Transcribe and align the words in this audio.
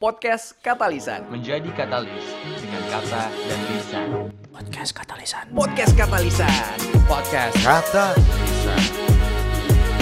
Podcast 0.00 0.56
Katalisan. 0.64 1.28
menjadi 1.28 1.68
katalis 1.76 2.24
dengan 2.56 2.82
kata 2.88 3.28
dan 3.28 3.60
lisan. 3.68 4.08
Podcast 4.48 4.96
Katalisan. 4.96 5.44
Podcast 5.52 5.92
Katalisan. 5.92 6.76
Podcast 7.04 7.54
kata 7.60 8.04
lisan. 8.16 8.80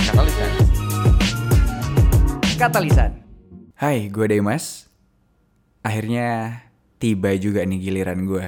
Katalisan. 0.07 0.51
Katalisan. 2.55 3.11
Hai, 3.75 4.07
gue 4.07 4.27
Demas. 4.31 4.87
Akhirnya 5.83 6.63
tiba 7.03 7.35
juga 7.35 7.67
nih 7.67 7.83
giliran 7.83 8.23
gue. 8.23 8.47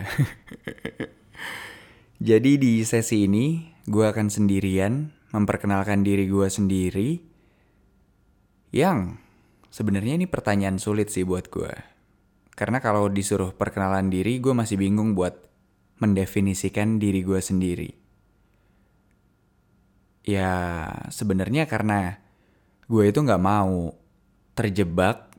Jadi 2.31 2.63
di 2.63 2.87
sesi 2.87 3.27
ini, 3.27 3.75
gue 3.91 4.07
akan 4.07 4.31
sendirian 4.31 5.11
memperkenalkan 5.35 6.07
diri 6.07 6.31
gue 6.31 6.47
sendiri. 6.47 7.19
Yang 8.71 9.19
sebenarnya 9.71 10.19
ini 10.19 10.27
pertanyaan 10.27 10.77
sulit 10.77 11.09
sih 11.09 11.23
buat 11.23 11.49
gue. 11.49 11.71
Karena 12.53 12.83
kalau 12.83 13.09
disuruh 13.09 13.57
perkenalan 13.57 14.13
diri, 14.13 14.37
gue 14.43 14.53
masih 14.53 14.77
bingung 14.77 15.17
buat 15.17 15.49
mendefinisikan 16.03 17.01
diri 17.01 17.25
gue 17.25 17.41
sendiri. 17.41 17.91
Ya, 20.27 20.53
sebenarnya 21.09 21.65
karena 21.65 22.21
gue 22.91 23.09
itu 23.09 23.23
nggak 23.23 23.41
mau 23.41 23.97
terjebak 24.53 25.33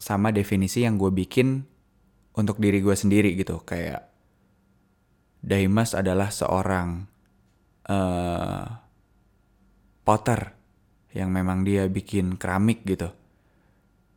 sama 0.00 0.34
definisi 0.34 0.82
yang 0.82 0.98
gue 0.98 1.14
bikin 1.14 1.62
untuk 2.34 2.58
diri 2.58 2.82
gue 2.82 2.96
sendiri 2.98 3.38
gitu 3.38 3.62
kayak 3.62 4.10
Daimas 5.44 5.92
adalah 5.92 6.32
seorang 6.32 7.06
uh, 7.86 8.64
potter 10.02 10.40
yang 11.14 11.30
memang 11.30 11.62
dia 11.62 11.86
bikin 11.86 12.40
keramik 12.40 12.82
gitu 12.88 13.12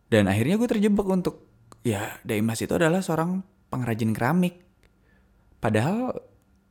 dan 0.07 0.31
akhirnya 0.31 0.55
gue 0.55 0.69
terjebak 0.71 1.07
untuk 1.07 1.43
ya 1.83 2.19
Daimas 2.23 2.63
itu 2.63 2.71
adalah 2.71 3.03
seorang 3.03 3.43
pengrajin 3.67 4.15
keramik. 4.15 4.63
Padahal 5.59 6.15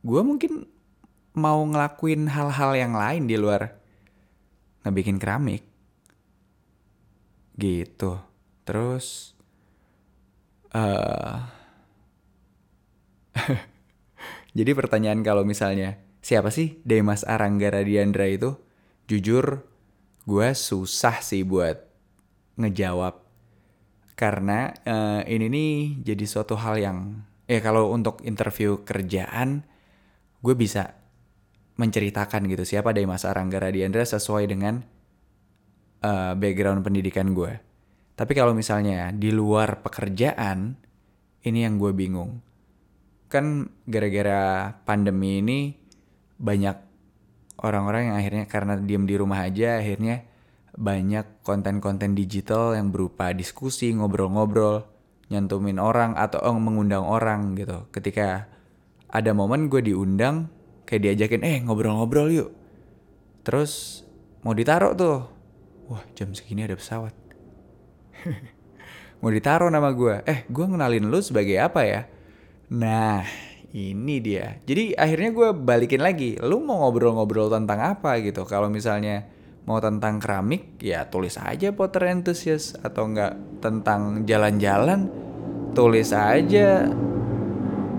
gue 0.01 0.21
mungkin 0.25 0.65
mau 1.37 1.61
ngelakuin 1.61 2.25
hal-hal 2.33 2.71
yang 2.73 2.93
lain 2.97 3.29
di 3.29 3.37
luar 3.37 3.77
ngebikin 4.81 5.21
keramik. 5.21 5.61
Gitu. 7.57 8.17
Terus 8.65 9.37
uh, 10.73 11.45
jadi 14.57 14.71
pertanyaan 14.73 15.21
kalau 15.21 15.45
misalnya 15.45 16.01
siapa 16.25 16.49
sih 16.49 16.81
Demas 16.81 17.21
Aranggara 17.21 17.85
Diandra 17.85 18.25
itu? 18.25 18.57
Jujur 19.05 19.61
gue 20.27 20.49
susah 20.57 21.21
sih 21.23 21.45
buat 21.45 21.85
ngejawab 22.57 23.26
karena 24.17 24.73
uh, 24.81 25.21
ini 25.29 25.45
nih 25.45 25.73
jadi 26.01 26.25
suatu 26.25 26.57
hal 26.57 26.81
yang 26.81 27.21
ya 27.45 27.61
kalau 27.61 27.93
untuk 27.93 28.25
interview 28.25 28.81
kerjaan 28.81 29.61
gue 30.41 30.55
bisa 30.57 30.97
menceritakan 31.77 32.49
gitu 32.49 32.65
siapa 32.65 32.91
Demas 32.97 33.23
Aranggara 33.29 33.69
Diandra 33.69 34.01
sesuai 34.01 34.49
dengan 34.49 34.81
uh, 36.01 36.33
background 36.33 36.81
pendidikan 36.81 37.37
gue. 37.37 37.61
Tapi 38.17 38.33
kalau 38.33 38.57
misalnya 38.57 39.13
di 39.13 39.29
luar 39.29 39.85
pekerjaan, 39.85 40.73
ini 41.45 41.59
yang 41.61 41.77
gue 41.77 41.93
bingung. 41.93 42.41
Kan 43.29 43.69
gara-gara 43.85 44.73
pandemi 44.81 45.45
ini 45.45 45.59
banyak 46.41 46.77
orang-orang 47.61 48.09
yang 48.09 48.15
akhirnya 48.17 48.45
karena 48.49 48.73
diem 48.81 49.05
di 49.05 49.15
rumah 49.17 49.45
aja 49.45 49.77
akhirnya 49.77 50.25
banyak 50.77 51.41
konten-konten 51.41 52.13
digital 52.13 52.77
yang 52.77 52.93
berupa 52.93 53.33
diskusi, 53.33 53.89
ngobrol-ngobrol, 53.97 54.85
nyantumin 55.33 55.81
orang 55.81 56.13
atau 56.13 56.37
oh, 56.45 56.57
mengundang 56.61 57.01
orang 57.01 57.57
gitu. 57.57 57.89
Ketika 57.89 58.45
ada 59.09 59.33
momen 59.33 59.73
gue 59.73 59.81
diundang, 59.81 60.53
kayak 60.85 61.09
diajakin, 61.09 61.41
eh 61.41 61.57
ngobrol-ngobrol 61.65 62.29
yuk. 62.29 62.49
Terus 63.41 64.05
mau 64.45 64.53
ditaruh 64.53 64.93
tuh. 64.93 65.25
Wah 65.89 66.03
jam 66.13 66.37
segini 66.37 66.61
ada 66.61 66.77
pesawat. 66.77 67.15
mau 69.23 69.33
ditaruh 69.33 69.73
nama 69.73 69.89
gue. 69.89 70.21
Eh 70.29 70.45
gue 70.45 70.65
ngenalin 70.67 71.09
lu 71.09 71.19
sebagai 71.25 71.57
apa 71.57 71.81
ya? 71.89 72.01
Nah 72.69 73.25
ini 73.73 74.19
dia. 74.21 74.61
Jadi 74.67 74.93
akhirnya 74.93 75.31
gue 75.33 75.49
balikin 75.57 76.05
lagi. 76.05 76.37
Lu 76.43 76.61
mau 76.61 76.85
ngobrol-ngobrol 76.85 77.49
tentang 77.49 77.81
apa 77.81 78.19
gitu. 78.19 78.43
Kalau 78.43 78.67
misalnya 78.67 79.25
mau 79.67 79.83
tentang 79.83 80.23
keramik 80.23 80.79
ya 80.79 81.11
tulis 81.11 81.35
aja 81.35 81.75
Potter 81.75 82.07
Enthusiast. 82.07 82.79
Atau 82.79 83.11
enggak 83.11 83.35
tentang 83.59 84.23
jalan-jalan 84.23 85.11
tulis 85.75 86.15
aja 86.15 86.87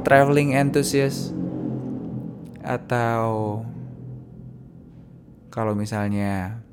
traveling 0.02 0.56
enthusiast. 0.56 1.36
Atau 2.64 3.62
kalau 5.52 5.76
misalnya 5.76 6.64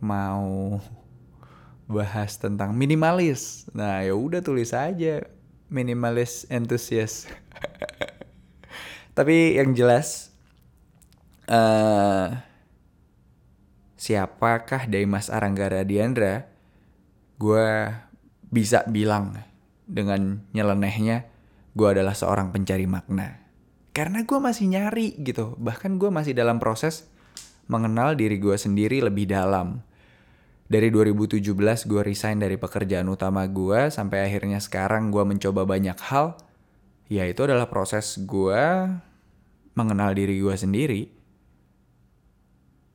mau 0.00 0.80
bahas 1.88 2.36
tentang 2.36 2.76
minimalis 2.76 3.64
nah 3.72 4.04
ya 4.04 4.12
udah 4.12 4.44
tulis 4.44 4.72
aja 4.72 5.28
minimalis 5.68 6.48
enthusiast. 6.48 7.28
Tapi 9.16 9.60
yang 9.60 9.76
jelas 9.76 10.32
uh, 11.50 12.32
siapakah 13.98 14.86
Daimas 14.86 15.28
Aranggara 15.28 15.82
Diandra, 15.82 16.46
gue 17.36 17.90
bisa 18.48 18.86
bilang 18.88 19.34
dengan 19.84 20.46
nyelenehnya 20.54 21.26
gue 21.74 21.88
adalah 21.90 22.14
seorang 22.14 22.54
pencari 22.54 22.86
makna. 22.86 23.42
Karena 23.92 24.22
gue 24.22 24.38
masih 24.38 24.70
nyari 24.70 25.18
gitu, 25.20 25.58
bahkan 25.58 25.98
gue 25.98 26.08
masih 26.08 26.32
dalam 26.32 26.62
proses 26.62 27.10
mengenal 27.66 28.14
diri 28.14 28.38
gue 28.38 28.54
sendiri 28.54 29.02
lebih 29.02 29.26
dalam. 29.26 29.82
Dari 30.68 30.94
2017 30.94 31.42
gue 31.90 32.02
resign 32.06 32.38
dari 32.38 32.54
pekerjaan 32.54 33.08
utama 33.10 33.42
gue 33.50 33.90
sampai 33.90 34.30
akhirnya 34.30 34.62
sekarang 34.62 35.10
gue 35.10 35.24
mencoba 35.26 35.66
banyak 35.66 35.98
hal. 36.06 36.38
Ya 37.08 37.24
itu 37.24 37.40
adalah 37.42 37.66
proses 37.72 38.20
gue 38.20 38.62
mengenal 39.74 40.12
diri 40.12 40.38
gue 40.38 40.54
sendiri 40.54 41.17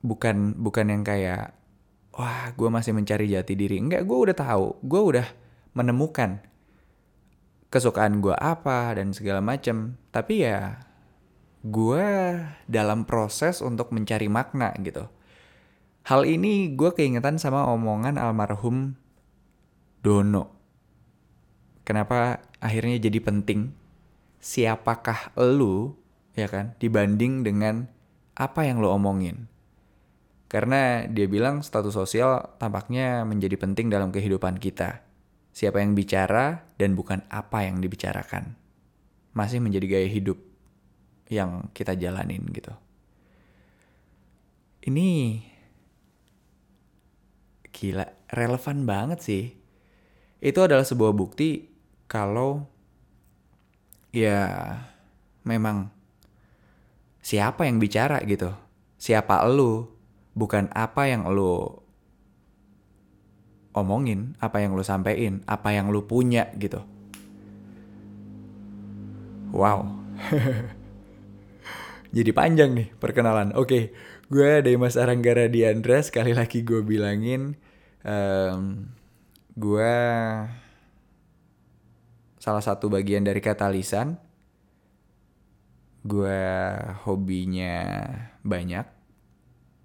bukan 0.04 0.60
bukan 0.60 0.92
yang 0.92 1.02
kayak 1.02 1.56
wah 2.12 2.52
gue 2.52 2.68
masih 2.68 2.92
mencari 2.92 3.32
jati 3.32 3.56
diri. 3.56 3.80
Enggak 3.80 4.04
gue 4.04 4.18
udah 4.30 4.36
tahu. 4.36 4.84
Gue 4.84 5.00
udah 5.00 5.26
menemukan 5.72 6.44
kesukaan 7.72 8.22
gue 8.22 8.36
apa 8.38 8.94
dan 8.94 9.10
segala 9.10 9.42
macam 9.42 9.98
tapi 10.14 10.46
ya 10.46 10.78
gue 11.66 12.06
dalam 12.70 13.02
proses 13.02 13.64
untuk 13.64 13.90
mencari 13.90 14.28
makna 14.30 14.70
gitu. 14.84 15.08
Hal 16.04 16.28
ini 16.28 16.76
gue 16.76 16.92
keingetan 16.92 17.40
sama 17.40 17.64
omongan 17.72 18.20
almarhum 18.20 18.94
Dono. 20.04 20.52
Kenapa 21.88 22.44
akhirnya 22.60 23.00
jadi 23.00 23.18
penting? 23.24 23.72
Siapakah 24.44 25.32
lu 25.40 25.96
ya 26.36 26.44
kan 26.52 26.76
dibanding 26.76 27.40
dengan 27.40 27.88
apa 28.36 28.68
yang 28.68 28.84
lo 28.84 28.92
omongin 28.92 29.48
karena 30.54 31.10
dia 31.10 31.26
bilang 31.26 31.66
status 31.66 31.98
sosial 31.98 32.54
tampaknya 32.62 33.26
menjadi 33.26 33.58
penting 33.58 33.90
dalam 33.90 34.14
kehidupan 34.14 34.62
kita. 34.62 35.02
Siapa 35.50 35.82
yang 35.82 35.98
bicara 35.98 36.70
dan 36.78 36.94
bukan 36.94 37.26
apa 37.26 37.66
yang 37.66 37.82
dibicarakan. 37.82 38.54
Masih 39.34 39.58
menjadi 39.58 39.98
gaya 39.98 40.06
hidup 40.06 40.38
yang 41.26 41.74
kita 41.74 41.98
jalanin 41.98 42.46
gitu. 42.54 42.70
Ini 44.86 45.42
gila, 47.74 48.06
relevan 48.30 48.86
banget 48.86 49.26
sih. 49.26 49.44
Itu 50.38 50.62
adalah 50.62 50.86
sebuah 50.86 51.18
bukti 51.18 51.66
kalau 52.06 52.62
ya 54.14 54.70
memang 55.42 55.90
siapa 57.18 57.66
yang 57.66 57.82
bicara 57.82 58.22
gitu. 58.22 58.54
Siapa 59.02 59.42
lu 59.50 59.93
bukan 60.34 60.66
apa 60.74 61.06
yang 61.06 61.30
lo 61.30 61.84
omongin, 63.74 64.38
apa 64.38 64.62
yang 64.62 64.78
lo 64.78 64.86
sampein, 64.86 65.42
apa 65.46 65.74
yang 65.74 65.90
lo 65.90 66.06
punya 66.06 66.50
gitu. 66.58 66.82
Wow. 69.54 69.86
Jadi 72.14 72.30
panjang 72.30 72.70
nih 72.74 72.88
perkenalan. 72.98 73.54
Oke, 73.58 73.90
gue 74.30 74.50
dari 74.62 74.78
Mas 74.78 74.94
Aranggara 74.94 75.50
Diandra. 75.50 75.98
Sekali 76.02 76.30
lagi 76.30 76.62
gue 76.62 76.82
bilangin, 76.86 77.58
um, 78.06 78.86
gue 79.58 79.94
salah 82.38 82.62
satu 82.62 82.86
bagian 82.86 83.26
dari 83.26 83.42
katalisan. 83.42 84.14
Gue 86.06 86.38
hobinya 87.02 88.06
banyak 88.46 88.93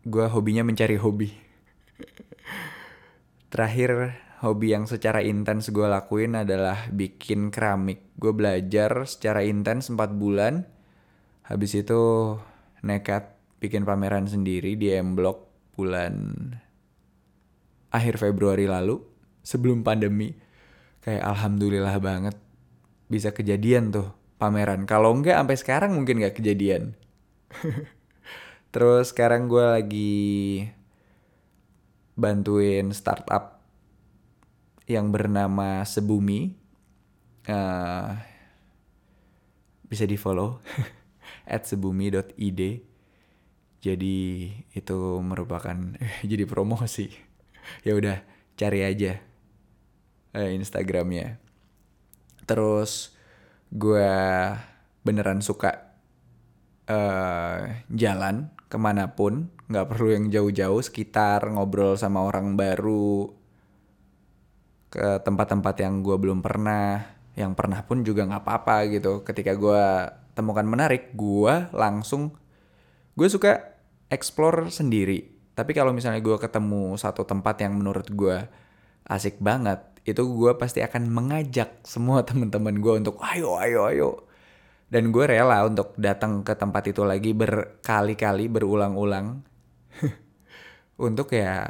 gue 0.06 0.26
hobinya 0.32 0.64
mencari 0.64 0.96
hobi. 0.96 1.30
Terakhir 3.52 4.16
hobi 4.40 4.72
yang 4.72 4.88
secara 4.88 5.20
intens 5.20 5.74
gue 5.74 5.84
lakuin 5.84 6.40
adalah 6.40 6.88
bikin 6.94 7.52
keramik. 7.52 8.16
Gue 8.16 8.32
belajar 8.32 9.04
secara 9.04 9.44
intens 9.44 9.92
4 9.92 9.98
bulan. 10.16 10.64
Habis 11.50 11.82
itu 11.84 12.36
nekat 12.86 13.36
bikin 13.60 13.84
pameran 13.84 14.30
sendiri 14.30 14.80
di 14.80 14.94
M 14.96 15.18
Block 15.18 15.50
bulan 15.76 16.14
akhir 17.90 18.22
Februari 18.22 18.70
lalu 18.70 19.02
sebelum 19.44 19.84
pandemi. 19.84 20.32
Kayak 21.00 21.26
alhamdulillah 21.26 21.96
banget 22.00 22.36
bisa 23.10 23.34
kejadian 23.34 23.90
tuh 23.90 24.14
pameran. 24.38 24.86
Kalau 24.86 25.12
enggak 25.12 25.42
sampai 25.42 25.58
sekarang 25.58 25.92
mungkin 25.98 26.22
nggak 26.22 26.38
kejadian. 26.38 26.94
Terus 28.70 29.10
sekarang 29.10 29.50
gue 29.50 29.66
lagi 29.66 30.22
bantuin 32.14 32.94
startup 32.94 33.64
yang 34.86 35.10
bernama 35.10 35.82
Sebumi. 35.86 36.54
Uh, 37.50 38.14
bisa 39.90 40.06
di 40.06 40.14
follow 40.22 40.62
at 41.50 41.66
sebumi.id. 41.66 42.62
Jadi 43.80 44.18
itu 44.76 45.00
merupakan 45.24 45.78
jadi 46.30 46.46
promosi. 46.46 47.10
ya 47.88 47.98
udah 47.98 48.22
cari 48.54 48.86
aja 48.86 49.18
uh, 50.38 50.50
Instagramnya. 50.50 51.42
Terus 52.46 53.18
gue 53.70 54.14
beneran 55.06 55.42
suka 55.42 55.96
uh, 56.90 57.66
jalan 57.94 58.59
ke 58.70 58.78
mana 58.78 59.18
pun 59.18 59.50
nggak 59.70 59.88
perlu 59.90 60.10
yang 60.14 60.26
jauh-jauh 60.30 60.82
sekitar 60.86 61.42
ngobrol 61.50 61.98
sama 61.98 62.22
orang 62.22 62.54
baru 62.54 63.34
ke 64.90 65.22
tempat-tempat 65.26 65.76
yang 65.82 66.02
gue 66.06 66.18
belum 66.18 66.42
pernah 66.42 67.18
yang 67.38 67.54
pernah 67.58 67.82
pun 67.86 68.02
juga 68.06 68.26
nggak 68.26 68.44
apa-apa 68.46 68.90
gitu. 68.94 69.22
Ketika 69.26 69.58
gue 69.58 69.84
temukan 70.38 70.66
menarik 70.66 71.14
gue 71.18 71.70
langsung 71.74 72.38
gue 73.18 73.28
suka 73.30 73.80
explore 74.10 74.70
sendiri. 74.74 75.30
Tapi 75.54 75.72
kalau 75.76 75.92
misalnya 75.94 76.22
gue 76.24 76.38
ketemu 76.40 76.96
satu 76.96 77.26
tempat 77.26 77.62
yang 77.62 77.78
menurut 77.78 78.08
gue 78.14 78.38
asik 79.10 79.42
banget 79.42 79.82
itu 80.08 80.22
gue 80.26 80.52
pasti 80.58 80.82
akan 80.82 81.10
mengajak 81.10 81.82
semua 81.86 82.24
teman-teman 82.28 82.78
gue 82.78 82.94
untuk 83.06 83.18
ayo 83.22 83.58
ayo 83.62 83.90
ayo 83.90 84.10
dan 84.90 85.14
gue 85.14 85.26
rela 85.26 85.66
untuk 85.66 85.94
datang 85.98 86.42
ke 86.42 86.54
tempat 86.58 86.90
itu 86.90 87.06
lagi 87.06 87.32
berkali-kali 87.38 88.50
berulang-ulang. 88.50 89.46
Untuk 91.00 91.32
ya 91.32 91.64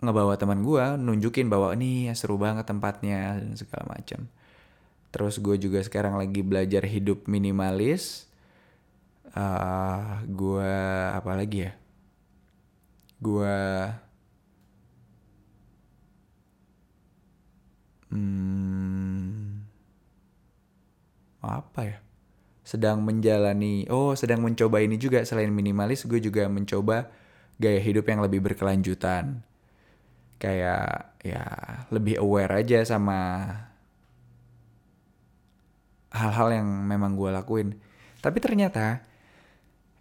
ngebawa 0.00 0.34
teman 0.40 0.64
gue 0.64 0.84
nunjukin 0.98 1.46
bahwa 1.52 1.76
ini 1.76 2.08
ya 2.10 2.14
seru 2.16 2.40
banget 2.40 2.64
tempatnya 2.66 3.38
dan 3.38 3.54
segala 3.54 3.84
macam 3.92 4.26
terus 5.12 5.36
gue 5.38 5.60
juga 5.60 5.84
sekarang 5.84 6.16
lagi 6.16 6.40
belajar 6.40 6.82
hidup 6.88 7.28
minimalis. 7.28 8.26
Uh, 9.32 10.24
gue 10.28 10.72
apa 11.12 11.32
lagi 11.36 11.68
ya? 11.68 11.72
Gue 13.20 13.56
hmm, 18.08 19.41
apa 21.42 21.80
ya 21.82 21.98
sedang 22.62 23.02
menjalani 23.02 23.90
oh 23.90 24.14
sedang 24.14 24.42
mencoba 24.42 24.78
ini 24.82 24.96
juga. 24.98 25.26
Selain 25.26 25.50
minimalis 25.50 26.06
gue 26.06 26.22
juga 26.22 26.46
mencoba 26.46 27.10
gaya 27.58 27.82
hidup 27.82 28.06
yang 28.06 28.22
lebih 28.22 28.40
berkelanjutan. 28.42 29.42
Kayak 30.38 31.14
ya 31.22 31.44
lebih 31.90 32.18
aware 32.18 32.62
aja 32.62 32.82
sama 32.82 33.46
hal-hal 36.10 36.62
yang 36.62 36.68
memang 36.86 37.18
gue 37.18 37.30
lakuin. 37.30 37.78
Tapi 38.22 38.38
ternyata 38.38 39.02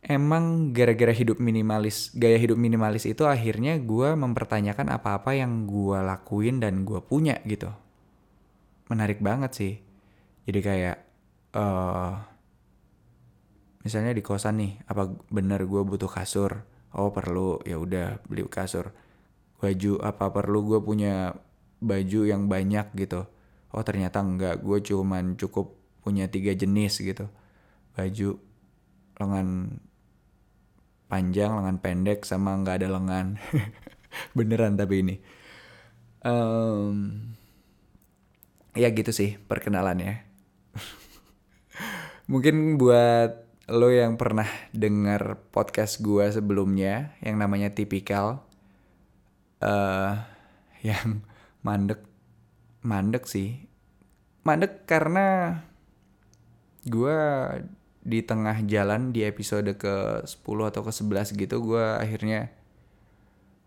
emang 0.01 0.73
gara-gara 0.73 1.13
hidup 1.13 1.37
minimalis 1.37 2.09
gaya 2.17 2.37
hidup 2.37 2.57
minimalis 2.57 3.05
itu 3.05 3.25
akhirnya 3.25 3.77
gue 3.77 4.17
mempertanyakan 4.17 4.97
apa-apa 4.97 5.37
yang 5.37 5.69
gue 5.69 5.97
lakuin 5.97 6.61
dan 6.61 6.85
gue 6.85 7.01
punya 7.01 7.41
gitu. 7.45 7.69
Menarik 8.89 9.21
banget 9.21 9.51
sih. 9.57 9.73
Jadi 10.45 10.59
kayak 10.61 11.10
uh, 11.55 12.13
misalnya 13.81 14.13
di 14.13 14.23
kosan 14.23 14.61
nih 14.61 14.73
apa 14.87 15.11
bener 15.29 15.65
gue 15.65 15.81
butuh 15.83 16.09
kasur? 16.11 16.63
Oh 16.95 17.11
perlu. 17.11 17.59
Ya 17.63 17.79
udah 17.79 18.19
beli 18.27 18.45
kasur. 18.47 18.91
Baju 19.61 20.01
apa 20.01 20.25
perlu 20.33 20.59
gue 20.67 20.79
punya 20.81 21.35
baju 21.81 22.19
yang 22.27 22.49
banyak 22.51 22.93
gitu? 22.97 23.27
Oh 23.71 23.83
ternyata 23.83 24.19
enggak. 24.21 24.59
Gue 24.63 24.83
cuman 24.83 25.39
cukup 25.39 25.75
punya 26.03 26.27
tiga 26.27 26.51
jenis 26.55 26.99
gitu. 26.99 27.29
Baju 27.95 28.39
lengan 29.21 29.77
panjang 31.11 31.51
lengan 31.51 31.77
pendek 31.83 32.23
sama 32.23 32.55
nggak 32.59 32.83
ada 32.83 32.89
lengan. 32.91 33.39
Beneran 34.37 34.75
tapi 34.75 35.03
ini. 35.03 35.15
Um, 36.21 37.33
ya 38.77 38.93
gitu 38.93 39.09
sih 39.09 39.41
perkenalannya 39.49 40.30
mungkin 42.31 42.79
buat 42.79 43.43
lo 43.67 43.91
yang 43.91 44.15
pernah 44.15 44.47
dengar 44.71 45.35
podcast 45.51 45.99
gue 45.99 46.31
sebelumnya 46.31 47.11
yang 47.19 47.35
namanya 47.35 47.75
tipikal 47.75 48.47
uh, 49.59 50.15
yang 50.79 51.27
mandek 51.59 51.99
mandek 52.87 53.27
sih. 53.27 53.67
Mandek 54.47 54.87
karena 54.87 55.59
gue 56.87 57.19
di 58.01 58.23
tengah 58.25 58.63
jalan 58.65 59.13
di 59.13 59.27
episode 59.27 59.77
ke 59.77 60.25
10 60.25 60.31
atau 60.41 60.81
ke 60.81 60.89
11 60.89 61.37
gitu 61.37 61.55
gue 61.61 61.85
akhirnya 62.01 62.49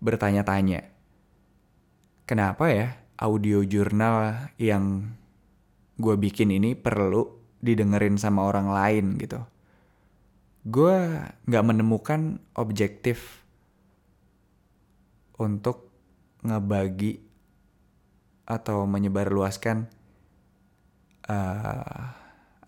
bertanya-tanya 0.03 0.91
kenapa 2.27 2.67
ya 2.67 2.89
audio 3.15 3.63
jurnal 3.63 4.51
yang 4.59 5.15
gue 6.03 6.19
bikin 6.19 6.51
ini 6.51 6.75
perlu 6.75 7.44
didengerin 7.65 8.21
sama 8.21 8.45
orang 8.45 8.69
lain 8.69 9.17
gitu. 9.17 9.41
Gue 10.69 11.25
nggak 11.49 11.65
menemukan 11.65 12.37
objektif 12.53 13.41
untuk 15.41 15.89
ngebagi 16.45 17.25
atau 18.45 18.85
menyebarluaskan 18.85 19.89
uh, 21.33 22.05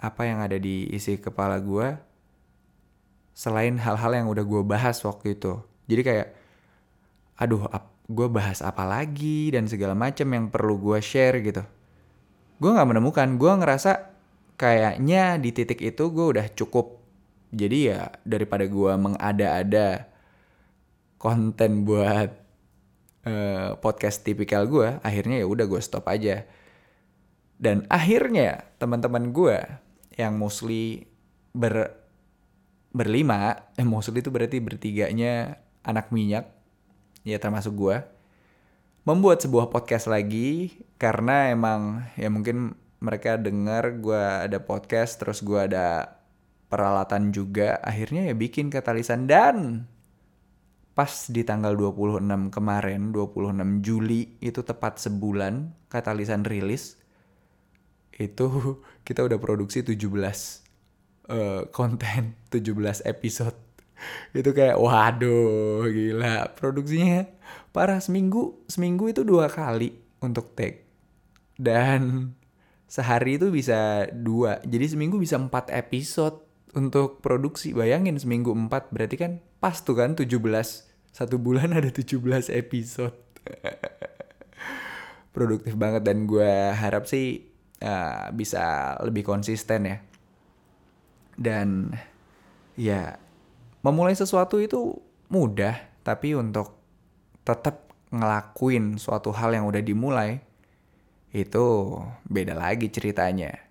apa 0.01 0.23
yang 0.25 0.41
ada 0.41 0.57
di 0.57 0.89
isi 0.89 1.21
kepala 1.21 1.61
gue 1.61 1.97
selain 3.37 3.77
hal-hal 3.77 4.17
yang 4.17 4.27
udah 4.33 4.45
gue 4.49 4.63
bahas 4.65 4.97
waktu 5.05 5.37
itu. 5.37 5.61
Jadi 5.85 6.03
kayak 6.03 6.29
aduh 7.37 7.69
gue 8.09 8.29
bahas 8.33 8.65
apa 8.65 8.89
lagi? 8.89 9.53
dan 9.53 9.69
segala 9.69 9.93
macam 9.93 10.25
yang 10.33 10.49
perlu 10.49 10.81
gue 10.81 10.99
share 11.05 11.45
gitu. 11.45 11.61
Gue 12.57 12.71
nggak 12.73 12.89
menemukan 12.97 13.29
gue 13.37 13.53
ngerasa 13.61 14.16
kayaknya 14.57 15.37
di 15.37 15.53
titik 15.53 15.81
itu 15.85 16.11
gue 16.11 16.27
udah 16.37 16.47
cukup. 16.53 17.01
Jadi 17.53 17.93
ya 17.93 18.11
daripada 18.27 18.67
gue 18.67 18.93
mengada-ada 18.99 20.09
konten 21.17 21.87
buat 21.87 22.31
uh, 23.25 23.79
podcast 23.81 24.27
tipikal 24.27 24.69
gue 24.69 25.01
akhirnya 25.01 25.41
ya 25.41 25.47
udah 25.47 25.65
gue 25.69 25.81
stop 25.81 26.09
aja. 26.09 26.45
Dan 27.57 27.89
akhirnya 27.89 28.69
teman-teman 28.77 29.33
gue 29.33 29.57
yang 30.17 30.37
mostly 30.37 31.09
ber 31.57 31.93
berlima 32.97 33.69
eh 33.77 33.85
mostly 33.85 34.25
itu 34.25 34.33
berarti 34.33 34.57
bertiganya 34.57 35.61
anak 35.85 36.09
minyak 36.09 36.49
ya 37.29 37.37
termasuk 37.37 37.77
gue 37.77 37.97
membuat 39.05 39.45
sebuah 39.45 39.69
podcast 39.69 40.09
lagi 40.09 40.81
karena 40.97 41.53
emang 41.53 42.09
ya 42.17 42.33
mungkin 42.33 42.75
mereka 43.01 43.37
dengar 43.37 44.01
gue 44.01 44.23
ada 44.49 44.59
podcast 44.63 45.21
terus 45.21 45.45
gue 45.45 45.59
ada 45.59 46.17
peralatan 46.67 47.31
juga 47.31 47.79
akhirnya 47.81 48.29
ya 48.31 48.35
bikin 48.35 48.73
katalisan. 48.73 49.29
Dan 49.29 49.87
pas 50.97 51.29
di 51.29 51.45
tanggal 51.45 51.77
26 51.77 52.25
kemarin 52.49 53.13
26 53.13 53.85
Juli 53.85 54.41
itu 54.41 54.65
tepat 54.65 54.97
sebulan 54.97 55.77
katalisan 55.93 56.41
rilis 56.49 56.97
itu 58.17 58.49
kita 59.07 59.21
udah 59.25 59.37
produksi 59.37 59.85
17 59.85 60.01
uh, 61.29 61.69
konten 61.69 62.37
17 62.49 63.05
episode. 63.05 63.57
Itu 64.33 64.53
kayak 64.53 64.77
waduh 64.77 65.89
gila. 65.89 66.53
Produksinya 66.57 67.25
parah 67.73 68.01
seminggu 68.01 68.65
seminggu 68.69 69.09
itu 69.09 69.25
dua 69.25 69.49
kali 69.49 69.97
untuk 70.21 70.53
take. 70.57 70.85
Dan 71.57 72.33
sehari 72.87 73.39
itu 73.39 73.51
bisa 73.51 74.07
dua 74.15 74.63
jadi 74.63 74.95
seminggu 74.95 75.19
bisa 75.19 75.37
empat 75.37 75.71
episode 75.75 76.43
untuk 76.77 77.25
produksi. 77.25 77.73
Bayangin 77.73 78.21
seminggu 78.21 78.53
4 78.53 78.93
berarti 78.93 79.17
kan 79.17 79.33
pas 79.59 79.81
tuh 79.81 79.97
kan 79.97 80.13
17. 80.13 80.29
Satu 81.11 81.41
bulan 81.41 81.73
ada 81.79 81.89
17 81.89 82.21
episode. 82.53 83.17
produktif 85.37 85.77
banget 85.77 86.01
dan 86.01 86.25
gue 86.25 86.73
harap 86.73 87.05
sih 87.05 87.45
uh, 87.85 88.33
bisa 88.33 88.97
lebih 89.05 89.21
konsisten 89.21 89.85
ya 89.85 90.01
dan 91.37 91.93
ya 92.73 93.21
memulai 93.85 94.17
sesuatu 94.17 94.57
itu 94.57 94.97
mudah 95.29 95.77
tapi 96.01 96.33
untuk 96.33 96.73
tetap 97.45 97.93
ngelakuin 98.09 98.97
suatu 98.97 99.29
hal 99.37 99.53
yang 99.53 99.69
udah 99.69 99.85
dimulai 99.85 100.41
itu 101.37 102.01
beda 102.25 102.57
lagi 102.57 102.89
ceritanya 102.89 103.67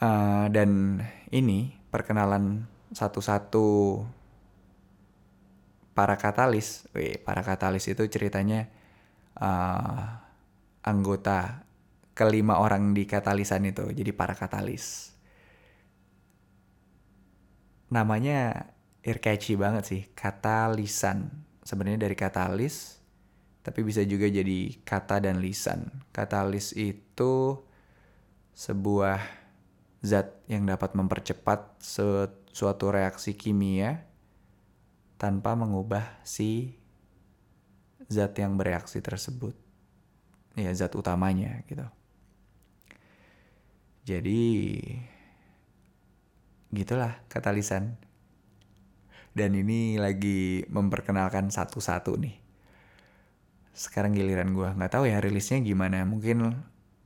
uh, 0.00 0.46
dan 0.48 1.00
ini 1.28 1.76
perkenalan 1.92 2.66
satu-satu 2.94 4.00
para 5.94 6.18
katalis, 6.18 6.90
Wih, 6.92 7.22
para 7.22 7.46
katalis 7.46 7.86
itu 7.86 8.02
ceritanya 8.10 8.66
uh, 9.38 10.22
anggota 10.82 11.66
kelima 12.14 12.58
orang 12.58 12.94
di 12.94 13.06
katalisan 13.06 13.66
itu, 13.66 13.90
jadi 13.90 14.10
para 14.14 14.34
katalis. 14.34 15.14
Namanya 17.90 18.70
catchy 19.02 19.54
banget 19.54 19.84
sih, 19.86 20.02
katalisan. 20.18 21.30
Sebenarnya 21.62 22.10
dari 22.10 22.16
katalis, 22.18 23.02
tapi 23.64 23.80
bisa 23.80 24.04
juga 24.04 24.28
jadi 24.28 24.76
kata 24.84 25.24
dan 25.24 25.40
lisan. 25.40 25.88
Katalis 26.12 26.76
itu 26.76 27.64
sebuah 28.52 29.24
zat 30.04 30.36
yang 30.52 30.68
dapat 30.68 30.92
mempercepat 30.92 31.80
suatu 32.52 32.92
reaksi 32.92 33.32
kimia 33.32 34.04
tanpa 35.16 35.56
mengubah 35.56 36.20
si 36.28 36.76
zat 38.04 38.36
yang 38.36 38.60
bereaksi 38.60 39.00
tersebut. 39.00 39.56
Ya, 40.60 40.68
zat 40.76 40.92
utamanya 40.92 41.64
gitu. 41.64 41.88
Jadi 44.04 44.76
gitulah 46.68 47.16
katalisan. 47.32 47.96
Dan 49.32 49.56
ini 49.56 49.96
lagi 49.96 50.68
memperkenalkan 50.68 51.48
satu-satu 51.48 52.14
nih. 52.20 52.43
Sekarang 53.74 54.14
giliran 54.14 54.54
gue 54.54 54.70
nggak 54.70 54.92
tahu 54.94 55.10
ya 55.10 55.18
rilisnya 55.18 55.58
gimana. 55.60 56.06
Mungkin 56.06 56.54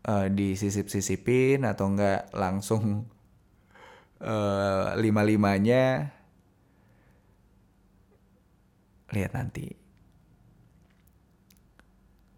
uh, 0.04 0.26
disisip-sisipin 0.28 1.64
atau 1.64 1.88
enggak 1.88 2.28
langsung 2.36 3.08
uh, 4.20 4.92
lima-limanya 5.00 6.12
lihat 9.16 9.32
nanti. 9.32 9.72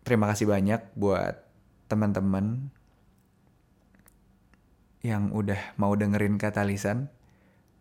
Terima 0.06 0.30
kasih 0.30 0.46
banyak 0.46 0.94
buat 0.94 1.42
teman-teman 1.90 2.70
yang 5.02 5.34
udah 5.34 5.74
mau 5.80 5.94
dengerin 5.98 6.38
katalisan. 6.38 7.10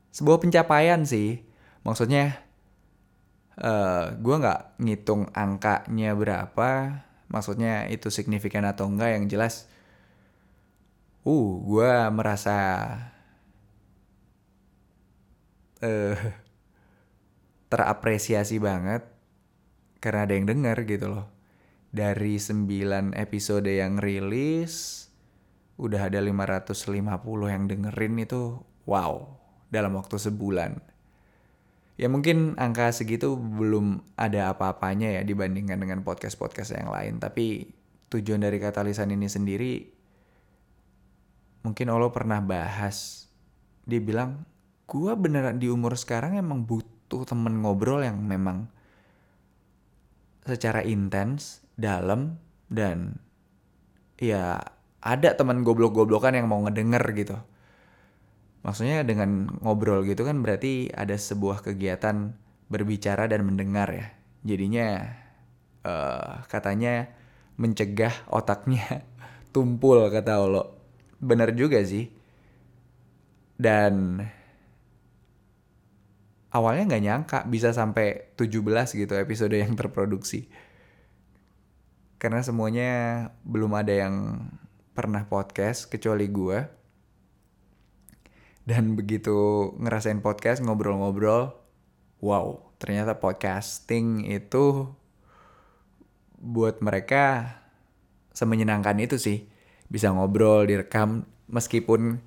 Sebuah 0.09 0.41
pencapaian 0.41 1.05
sih. 1.05 1.45
Maksudnya 1.85 2.48
uh, 3.59 3.67
eh, 3.67 4.03
gue 4.17 4.35
nggak 4.39 4.79
ngitung 4.79 5.27
angkanya 5.35 6.11
berapa. 6.15 6.69
Maksudnya 7.29 7.85
itu 7.93 8.09
signifikan 8.09 8.65
atau 8.65 8.89
enggak 8.89 9.13
yang 9.19 9.25
jelas. 9.29 9.69
Uh, 11.27 11.61
gue 11.61 11.91
merasa 12.09 12.57
uh, 15.83 16.17
terapresiasi 17.69 18.57
banget 18.57 19.05
karena 20.01 20.25
ada 20.25 20.33
yang 20.33 20.47
denger 20.47 20.77
gitu 20.87 21.07
loh. 21.11 21.27
Dari 21.89 22.37
9 22.37 23.17
episode 23.17 23.65
yang 23.65 23.97
rilis, 23.97 25.09
udah 25.81 26.11
ada 26.11 26.21
550 26.21 26.85
yang 27.49 27.65
dengerin 27.65 28.15
itu 28.21 28.61
wow, 28.85 29.25
dalam 29.73 29.97
waktu 29.97 30.21
sebulan. 30.21 30.88
Ya 31.99 32.07
mungkin 32.07 32.55
angka 32.55 32.95
segitu 32.95 33.35
belum 33.35 33.99
ada 34.15 34.55
apa-apanya 34.55 35.19
ya 35.19 35.21
dibandingkan 35.27 35.83
dengan 35.83 35.99
podcast-podcast 36.07 36.79
yang 36.79 36.95
lain. 36.95 37.19
Tapi 37.19 37.67
tujuan 38.07 38.39
dari 38.39 38.55
katalisan 38.55 39.11
ini 39.11 39.27
sendiri, 39.27 39.83
mungkin 41.67 41.91
Allah 41.91 42.07
pernah 42.07 42.39
bahas. 42.39 43.27
Dia 43.83 43.99
bilang, 43.99 44.47
gue 44.87 45.11
beneran 45.19 45.59
di 45.59 45.67
umur 45.67 45.99
sekarang 45.99 46.39
emang 46.39 46.63
butuh 46.63 46.99
tuh 47.09 47.25
temen 47.25 47.65
ngobrol 47.65 48.05
yang 48.05 48.21
memang 48.21 48.69
secara 50.45 50.85
intens, 50.85 51.65
dalam 51.73 52.37
dan 52.69 53.17
ya 54.21 54.61
ada 55.01 55.29
teman 55.33 55.65
goblok-goblokan 55.65 56.37
yang 56.37 56.45
mau 56.45 56.61
ngedenger 56.63 57.03
gitu. 57.17 57.35
Maksudnya 58.59 59.07
dengan 59.07 59.47
ngobrol 59.63 60.03
gitu 60.03 60.27
kan 60.27 60.43
berarti 60.43 60.91
ada 60.91 61.15
sebuah 61.15 61.63
kegiatan 61.63 62.35
berbicara 62.67 63.25
dan 63.31 63.47
mendengar 63.47 63.87
ya. 63.91 64.07
Jadinya 64.43 65.15
uh, 65.83 66.43
katanya 66.47 67.11
mencegah 67.59 68.13
otaknya 68.27 69.03
tumpul 69.55 70.07
kata 70.11 70.33
Allah. 70.39 70.67
Bener 71.19 71.51
juga 71.55 71.79
sih. 71.83 72.11
Dan 73.59 74.23
awalnya 76.55 76.83
nggak 76.95 77.03
nyangka 77.03 77.39
bisa 77.51 77.75
sampai 77.75 78.33
17 78.39 78.63
gitu 78.95 79.13
episode 79.15 79.55
yang 79.55 79.75
terproduksi. 79.75 80.47
Karena 82.19 82.43
semuanya 82.43 82.91
belum 83.47 83.71
ada 83.79 83.95
yang 83.95 84.15
pernah 84.91 85.23
podcast 85.23 85.87
kecuali 85.87 86.27
gue. 86.27 86.78
Dan 88.69 88.93
begitu 88.93 89.73
ngerasain 89.81 90.21
podcast 90.21 90.61
ngobrol-ngobrol, 90.61 91.57
wow, 92.21 92.69
ternyata 92.77 93.17
podcasting 93.17 94.29
itu 94.29 94.85
buat 96.37 96.77
mereka 96.85 97.57
semenyenangkan 98.37 99.01
itu 99.01 99.17
sih. 99.17 99.49
Bisa 99.89 100.13
ngobrol, 100.13 100.69
direkam, 100.69 101.25
meskipun 101.49 102.21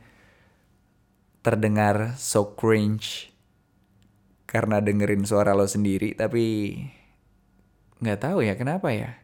terdengar 1.46 2.18
so 2.18 2.58
cringe 2.58 3.30
karena 4.46 4.82
dengerin 4.82 5.26
suara 5.26 5.54
lo 5.58 5.66
sendiri 5.66 6.14
tapi 6.14 6.76
nggak 7.98 8.18
tahu 8.20 8.46
ya 8.46 8.54
kenapa 8.54 8.94
ya 8.94 9.18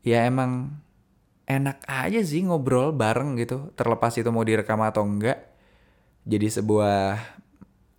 ya 0.00 0.24
emang 0.24 0.80
enak 1.44 1.84
aja 1.84 2.20
sih 2.24 2.48
ngobrol 2.48 2.96
bareng 2.96 3.36
gitu 3.36 3.76
terlepas 3.76 4.16
itu 4.16 4.28
mau 4.32 4.40
direkam 4.40 4.80
atau 4.80 5.04
enggak 5.04 5.53
jadi 6.24 6.48
sebuah 6.48 7.20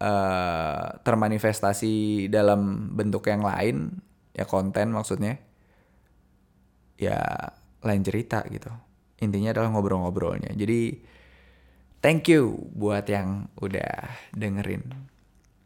uh, 0.02 0.86
termanifestasi 1.06 2.28
dalam 2.34 2.92
bentuk 2.98 3.30
yang 3.30 3.46
lain 3.46 4.02
ya 4.36 4.44
konten 4.44 4.92
maksudnya 4.92 5.40
ya 6.98 7.22
lain 7.86 8.02
cerita 8.02 8.42
gitu. 8.50 8.72
Intinya 9.22 9.56
adalah 9.56 9.72
ngobrol-ngobrolnya. 9.72 10.52
Jadi 10.58 11.00
thank 12.04 12.28
you 12.28 12.68
buat 12.76 13.08
yang 13.08 13.48
udah 13.62 14.10
dengerin. 14.36 14.84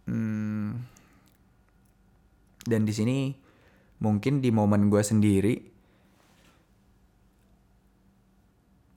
Hmm, 0.09 0.85
dan 2.69 2.85
di 2.85 2.93
sini 2.93 3.17
mungkin 4.03 4.43
di 4.43 4.53
momen 4.53 4.91
gue 4.91 5.01
sendiri 5.01 5.55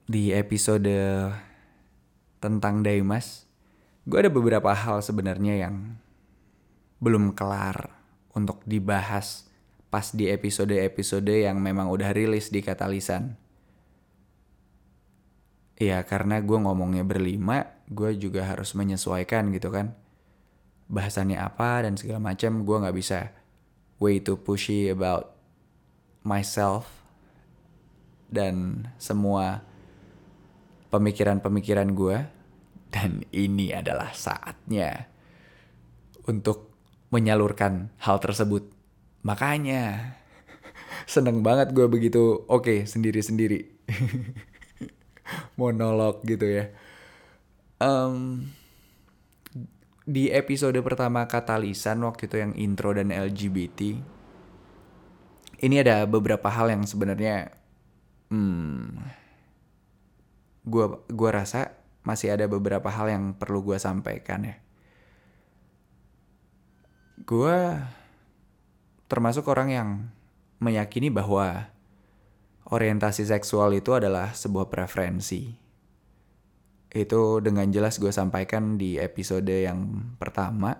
di 0.03 0.35
episode 0.35 0.93
tentang 2.43 2.83
Daimas, 2.83 3.47
gue 4.03 4.17
ada 4.19 4.31
beberapa 4.31 4.71
hal 4.75 4.99
sebenarnya 4.99 5.67
yang 5.67 5.95
belum 6.99 7.35
kelar 7.35 7.91
untuk 8.35 8.63
dibahas 8.67 9.47
pas 9.87 10.09
di 10.11 10.27
episode-episode 10.27 11.45
yang 11.45 11.61
memang 11.61 11.87
udah 11.87 12.11
rilis 12.11 12.49
di 12.49 12.65
Katalisan. 12.65 13.37
Ya 15.77 16.01
karena 16.03 16.39
gue 16.41 16.57
ngomongnya 16.57 17.05
berlima, 17.05 17.77
gue 17.91 18.15
juga 18.15 18.47
harus 18.47 18.73
menyesuaikan 18.73 19.51
gitu 19.53 19.69
kan 19.69 19.93
bahasannya 20.91 21.39
apa 21.39 21.87
dan 21.87 21.95
segala 21.95 22.33
macam 22.33 22.61
gue 22.67 22.77
nggak 22.77 22.97
bisa 22.97 23.31
way 23.97 24.19
too 24.19 24.35
pushy 24.35 24.91
about 24.91 25.33
myself 26.21 26.85
dan 28.27 28.87
semua 28.97 29.63
pemikiran-pemikiran 30.89 31.89
gue 31.93 32.17
dan 32.93 33.25
ini 33.33 33.73
adalah 33.73 34.13
saatnya 34.13 35.09
untuk 36.29 36.69
menyalurkan 37.09 37.89
hal 37.97 38.21
tersebut. 38.21 38.69
Makanya 39.25 40.13
seneng 41.09 41.41
banget 41.41 41.73
gue 41.73 41.89
begitu 41.89 42.45
oke 42.45 42.69
okay, 42.69 42.79
sendiri-sendiri. 42.85 43.65
Monolog 45.59 46.21
gitu 46.23 46.45
ya. 46.45 46.69
Um, 47.81 48.47
di 50.03 50.29
episode 50.29 50.77
pertama 50.83 51.25
Katalisan 51.25 52.03
waktu 52.05 52.27
itu 52.29 52.35
yang 52.39 52.53
intro 52.59 52.91
dan 52.91 53.09
LGBT 53.09 53.97
ini 55.63 55.79
ada 55.79 56.03
beberapa 56.03 56.51
hal 56.51 56.75
yang 56.75 56.83
sebenarnya 56.83 57.55
hmm, 58.27 58.99
gua 60.67 60.99
gua 61.07 61.29
rasa 61.39 61.71
masih 62.03 62.35
ada 62.35 62.45
beberapa 62.47 62.87
hal 62.91 63.07
yang 63.11 63.23
perlu 63.35 63.63
gua 63.63 63.79
sampaikan 63.79 64.47
ya. 64.47 64.55
Gua 67.23 67.87
termasuk 69.07 69.47
orang 69.47 69.69
yang 69.71 69.89
meyakini 70.63 71.11
bahwa 71.11 71.69
orientasi 72.71 73.27
seksual 73.27 73.75
itu 73.75 73.93
adalah 73.93 74.31
sebuah 74.33 74.71
preferensi. 74.71 75.53
Itu 76.93 77.41
dengan 77.41 77.69
jelas 77.73 77.97
gue 78.01 78.13
sampaikan 78.13 78.77
di 78.77 78.97
episode 78.97 79.49
yang 79.49 80.13
pertama. 80.17 80.77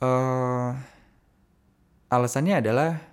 Uh, 0.00 0.74
alasannya 2.08 2.62
adalah 2.62 3.09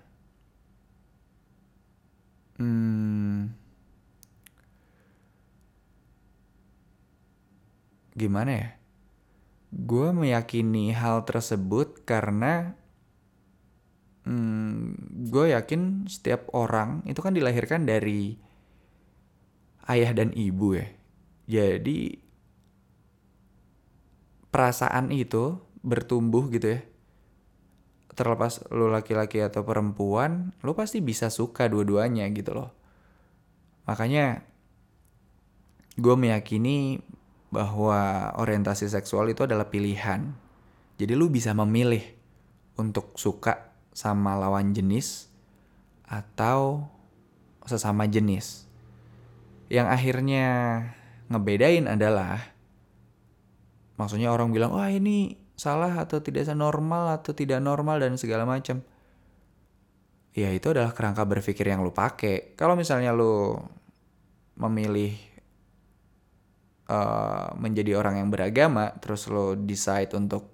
gimana 8.18 8.52
ya? 8.52 8.70
Gue 9.70 10.10
meyakini 10.10 10.92
hal 10.92 11.24
tersebut 11.30 12.02
karena 12.02 12.74
hmm, 14.26 14.98
gue 15.30 15.54
yakin 15.54 16.10
setiap 16.10 16.50
orang 16.58 17.06
itu 17.06 17.22
kan 17.22 17.38
dilahirkan 17.38 17.86
dari 17.86 18.42
ayah 19.86 20.12
dan 20.18 20.34
ibu 20.34 20.74
ya. 20.74 20.88
Jadi 21.48 22.18
perasaan 24.50 25.14
itu 25.14 25.62
bertumbuh 25.86 26.50
gitu 26.50 26.76
ya 26.76 26.82
terlepas 28.18 28.66
lu 28.74 28.90
laki-laki 28.90 29.46
atau 29.46 29.62
perempuan, 29.62 30.50
lu 30.66 30.74
pasti 30.74 31.06
bisa 31.06 31.30
suka 31.30 31.70
dua-duanya 31.70 32.26
gitu 32.34 32.58
loh. 32.58 32.74
Makanya 33.86 34.42
gue 36.02 36.16
meyakini 36.18 36.98
bahwa 37.48 38.32
orientasi 38.36 38.92
seksual 38.92 39.32
itu 39.32 39.48
adalah 39.48 39.72
pilihan. 39.72 40.36
Jadi 40.98 41.14
lu 41.14 41.32
bisa 41.32 41.56
memilih 41.56 42.04
untuk 42.76 43.16
suka 43.16 43.74
sama 43.94 44.36
lawan 44.38 44.74
jenis 44.76 45.30
atau 46.08 46.88
sesama 47.64 48.08
jenis. 48.08 48.68
Yang 49.68 49.88
akhirnya 49.92 50.46
ngebedain 51.28 51.86
adalah 51.92 52.56
maksudnya 54.00 54.32
orang 54.32 54.56
bilang, 54.56 54.72
"Wah, 54.76 54.88
ini 54.88 55.36
salah 55.58 55.98
atau 55.98 56.22
tidak 56.22 56.46
normal 56.54 57.18
atau 57.18 57.34
tidak 57.34 57.58
normal 57.58 57.98
dan 57.98 58.14
segala 58.14 58.46
macam 58.46 58.86
ya 60.38 60.54
itu 60.54 60.70
adalah 60.70 60.94
kerangka 60.94 61.26
berpikir 61.26 61.66
yang 61.66 61.82
lu 61.82 61.90
pakai 61.90 62.54
kalau 62.54 62.78
misalnya 62.78 63.10
lu 63.10 63.58
memilih 64.54 65.18
uh, 66.90 67.54
menjadi 67.60 68.00
orang 68.00 68.20
yang 68.24 68.30
beragama 68.34 68.96
terus 69.00 69.28
lo 69.28 69.56
decide 69.56 70.12
untuk 70.16 70.50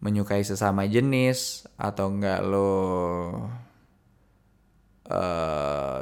menyukai 0.00 0.44
sesama 0.44 0.86
jenis 0.86 1.66
atau 1.78 2.12
enggak 2.12 2.40
lo 2.44 2.72
uh, 5.10 6.00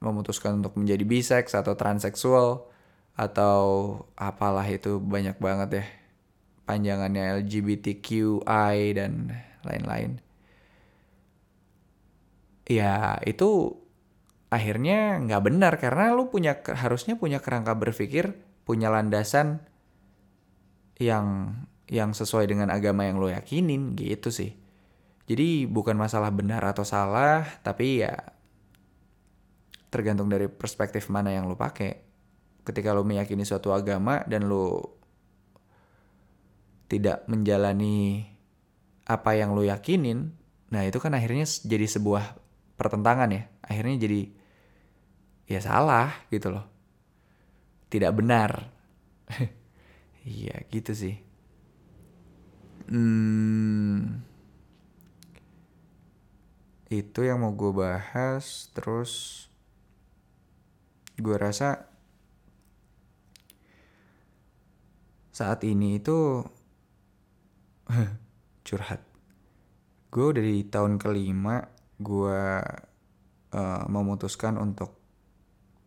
memutuskan 0.00 0.60
untuk 0.60 0.76
menjadi 0.76 1.04
bisex 1.06 1.54
atau 1.56 1.72
transseksual 1.78 2.68
atau 3.14 3.62
apalah 4.18 4.66
itu 4.66 4.98
banyak 4.98 5.38
banget 5.38 5.70
ya 5.80 5.84
panjangannya 6.64 7.44
LGBTQI 7.44 8.96
dan 8.96 9.12
lain-lain. 9.62 10.20
Ya 12.64 13.20
itu 13.28 13.76
akhirnya 14.54 15.18
nggak 15.18 15.42
benar 15.42 15.72
karena 15.82 16.14
lu 16.14 16.30
punya 16.30 16.62
harusnya 16.62 17.18
punya 17.18 17.42
kerangka 17.42 17.74
berpikir, 17.74 18.38
punya 18.62 18.86
landasan 18.86 19.66
yang 21.02 21.58
yang 21.90 22.14
sesuai 22.14 22.46
dengan 22.46 22.70
agama 22.70 23.02
yang 23.02 23.18
lo 23.18 23.26
yakinin 23.26 23.98
gitu 23.98 24.30
sih. 24.30 24.54
Jadi 25.26 25.66
bukan 25.66 25.98
masalah 25.98 26.30
benar 26.30 26.62
atau 26.62 26.86
salah, 26.86 27.42
tapi 27.66 28.06
ya 28.06 28.14
tergantung 29.90 30.30
dari 30.30 30.46
perspektif 30.46 31.10
mana 31.10 31.34
yang 31.34 31.50
lo 31.50 31.58
pakai. 31.58 32.06
Ketika 32.62 32.94
lo 32.94 33.02
meyakini 33.02 33.42
suatu 33.42 33.74
agama 33.74 34.22
dan 34.30 34.46
lo 34.46 34.96
tidak 36.86 37.26
menjalani 37.26 38.24
apa 39.04 39.34
yang 39.34 39.52
lo 39.52 39.66
yakinin, 39.66 40.30
nah 40.70 40.86
itu 40.86 40.96
kan 41.02 41.12
akhirnya 41.12 41.44
jadi 41.44 41.90
sebuah 41.90 42.38
pertentangan 42.78 43.28
ya. 43.34 43.42
Akhirnya 43.64 43.96
jadi 43.98 44.43
ya 45.44 45.60
salah 45.60 46.12
gitu 46.32 46.52
loh. 46.52 46.66
Tidak 47.92 48.12
benar. 48.14 48.50
Iya 50.24 50.56
gitu 50.72 50.96
sih. 50.96 51.20
Hmm, 52.88 54.24
itu 56.88 57.20
yang 57.28 57.44
mau 57.44 57.52
gue 57.52 57.76
bahas. 57.76 58.72
Terus 58.72 59.44
gue 61.20 61.36
rasa 61.36 61.92
saat 65.28 65.60
ini 65.68 66.00
itu 66.00 66.40
curhat 68.64 69.04
gue 70.14 70.30
dari 70.30 70.62
tahun 70.62 70.94
kelima 70.94 71.66
gue 71.98 72.42
uh, 73.50 73.82
memutuskan 73.90 74.54
untuk 74.62 75.03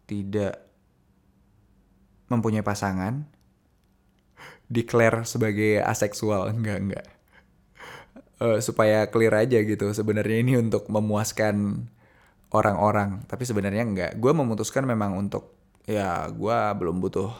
tidak 0.07 0.63
mempunyai 2.31 2.63
pasangan 2.63 3.27
declare 4.71 5.27
sebagai 5.27 5.83
aseksual? 5.83 6.51
Enggak 6.51 6.77
enggak. 6.79 7.07
Uh, 8.37 8.61
supaya 8.61 9.09
clear 9.09 9.33
aja 9.33 9.59
gitu 9.65 9.89
sebenarnya 9.91 10.37
ini 10.41 10.53
untuk 10.57 10.87
memuaskan 10.87 11.87
orang-orang. 12.51 13.27
Tapi 13.27 13.43
sebenarnya 13.43 13.83
enggak. 13.83 14.11
Gue 14.19 14.31
memutuskan 14.31 14.87
memang 14.87 15.19
untuk 15.19 15.53
ya 15.87 16.27
gue 16.31 16.57
belum 16.79 17.03
butuh 17.03 17.31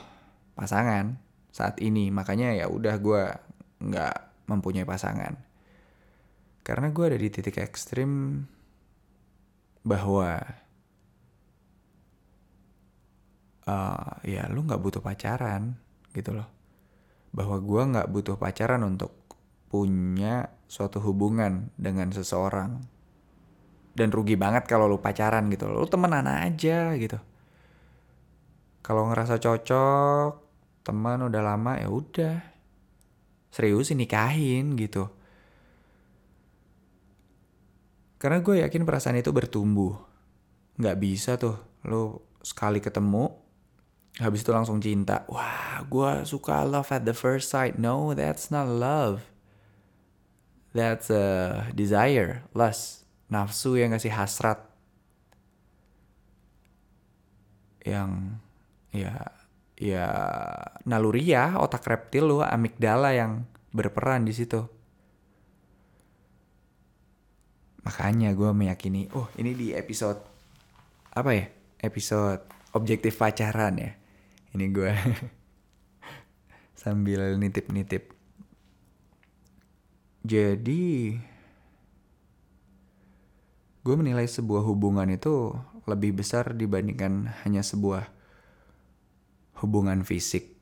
pasangan 0.56 1.15
saat 1.51 1.80
ini. 1.80 2.12
Makanya 2.12 2.53
ya 2.53 2.65
udah 2.67 2.95
gue 2.99 3.23
nggak 3.84 4.17
mempunyai 4.49 4.88
pasangan. 4.88 5.36
Karena 6.65 6.91
gue 6.91 7.06
ada 7.08 7.19
di 7.19 7.30
titik 7.32 7.63
ekstrim 7.63 8.43
bahwa 9.88 10.43
uh, 13.67 14.23
ya 14.23 14.47
lu 14.47 14.63
nggak 14.63 14.82
butuh 14.82 15.03
pacaran 15.03 15.75
gitu 16.15 16.34
loh. 16.34 16.47
Bahwa 17.36 17.60
gue 17.60 17.82
nggak 17.93 18.08
butuh 18.10 18.36
pacaran 18.39 18.82
untuk 18.88 19.13
punya 19.67 20.47
suatu 20.65 21.03
hubungan 21.03 21.69
dengan 21.75 22.10
seseorang. 22.15 22.82
Dan 23.97 24.13
rugi 24.13 24.39
banget 24.39 24.69
kalau 24.69 24.88
lu 24.88 25.03
pacaran 25.03 25.51
gitu 25.51 25.67
loh. 25.67 25.84
Lu 25.84 25.88
temenan 25.89 26.25
aja 26.25 26.95
gitu. 26.95 27.19
Kalau 28.86 29.12
ngerasa 29.12 29.41
cocok, 29.41 30.32
teman 30.88 31.19
udah 31.27 31.43
lama 31.43 31.75
ya 31.75 31.91
udah 31.91 32.39
serius 33.51 33.91
nikahin 33.91 34.80
gitu. 34.80 35.12
Karena 38.17 38.39
gue 38.41 38.63
yakin 38.63 38.88
perasaan 38.88 39.19
itu 39.19 39.36
bertumbuh. 39.36 39.93
Gak 40.77 40.97
bisa 41.01 41.36
tuh 41.36 41.58
lo 41.86 42.32
sekali 42.41 42.80
ketemu, 42.80 43.47
habis 44.17 44.41
itu 44.41 44.51
langsung 44.53 44.82
cinta. 44.82 45.25
Wah, 45.30 45.86
gue 45.86 46.25
suka 46.25 46.65
love 46.65 46.89
at 46.89 47.06
the 47.06 47.13
first 47.13 47.53
sight. 47.53 47.77
No, 47.77 48.13
that's 48.17 48.49
not 48.49 48.65
love. 48.65 49.21
That's 50.73 51.10
a 51.10 51.25
desire, 51.73 52.45
lust, 52.53 53.06
nafsu 53.30 53.77
yang 53.77 53.93
ngasih 53.93 54.13
hasrat. 54.13 54.62
Yang 57.86 58.41
ya 58.91 59.13
ya 59.77 60.10
naluriah 60.89 61.62
otak 61.62 61.86
reptil 61.86 62.25
lo 62.25 62.38
amigdala 62.41 63.13
yang 63.13 63.45
berperan 63.69 64.25
di 64.25 64.34
situ 64.34 64.65
makanya 67.86 68.34
gue 68.34 68.51
meyakini 68.51 69.08
oh 69.13 69.30
ini 69.38 69.53
di 69.53 69.67
episode 69.77 70.19
apa 71.13 71.30
ya 71.32 71.45
episode 71.86 72.41
objektif 72.73 73.21
pacaran 73.21 73.77
ya 73.77 73.91
ini 74.58 74.74
gue 74.74 74.89
sambil 76.82 77.38
nitip-nitip 77.38 78.10
jadi 80.26 80.84
gue 83.86 83.96
menilai 83.96 84.26
sebuah 84.28 84.65
hubungan 84.65 85.08
itu 85.13 85.54
lebih 85.88 86.20
besar 86.20 86.52
dibandingkan 86.58 87.32
hanya 87.46 87.63
sebuah 87.63 88.12
hubungan 89.63 90.04
fisik 90.04 90.58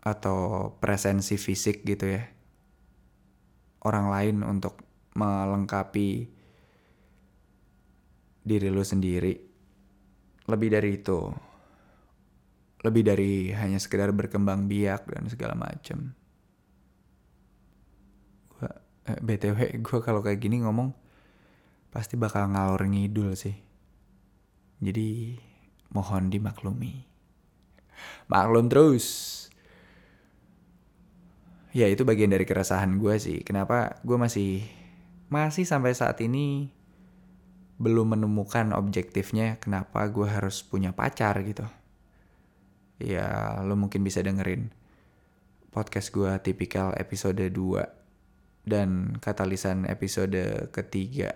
atau 0.00 0.72
presensi 0.80 1.36
fisik 1.36 1.84
gitu 1.84 2.08
ya. 2.08 2.24
orang 3.80 4.12
lain 4.12 4.36
untuk 4.44 4.76
melengkapi 5.16 6.28
diri 8.44 8.68
lu 8.68 8.84
sendiri. 8.84 9.34
Lebih 10.44 10.68
dari 10.68 11.00
itu. 11.00 11.32
Lebih 12.80 13.02
dari 13.04 13.32
hanya 13.52 13.76
sekedar 13.76 14.08
berkembang 14.12 14.64
biak 14.64 15.04
dan 15.12 15.28
segala 15.28 15.52
macem. 15.52 16.16
Gua, 18.56 18.70
eh, 19.08 19.18
BTW 19.20 19.84
gue 19.84 19.98
kalau 20.00 20.24
kayak 20.24 20.40
gini 20.40 20.64
ngomong 20.64 20.96
pasti 21.92 22.16
bakal 22.16 22.48
ngalor 22.48 22.86
ngidul 22.88 23.36
sih. 23.36 23.56
Jadi 24.80 25.36
mohon 25.92 26.32
dimaklumi. 26.32 27.04
Maklum 28.32 28.72
terus. 28.72 29.06
Ya 31.70 31.86
itu 31.86 32.02
bagian 32.02 32.32
dari 32.32 32.48
keresahan 32.48 32.96
gue 32.96 33.14
sih. 33.20 33.44
Kenapa 33.44 34.00
gue 34.02 34.16
masih 34.16 34.64
masih 35.30 35.62
sampai 35.62 35.94
saat 35.94 36.18
ini 36.24 36.72
belum 37.80 38.12
menemukan 38.12 38.76
objektifnya 38.76 39.56
kenapa 39.56 40.04
gue 40.10 40.26
harus 40.26 40.60
punya 40.60 40.92
pacar 40.92 41.38
gitu. 41.46 41.64
Ya 43.00 43.56
lo 43.64 43.74
mungkin 43.80 44.04
bisa 44.04 44.20
dengerin 44.20 44.70
podcast 45.70 46.12
gue 46.12 46.30
tipikal 46.44 46.92
episode 46.98 47.40
2 47.40 47.56
dan 48.68 49.16
katalisan 49.22 49.88
episode 49.88 50.68
ketiga 50.74 51.32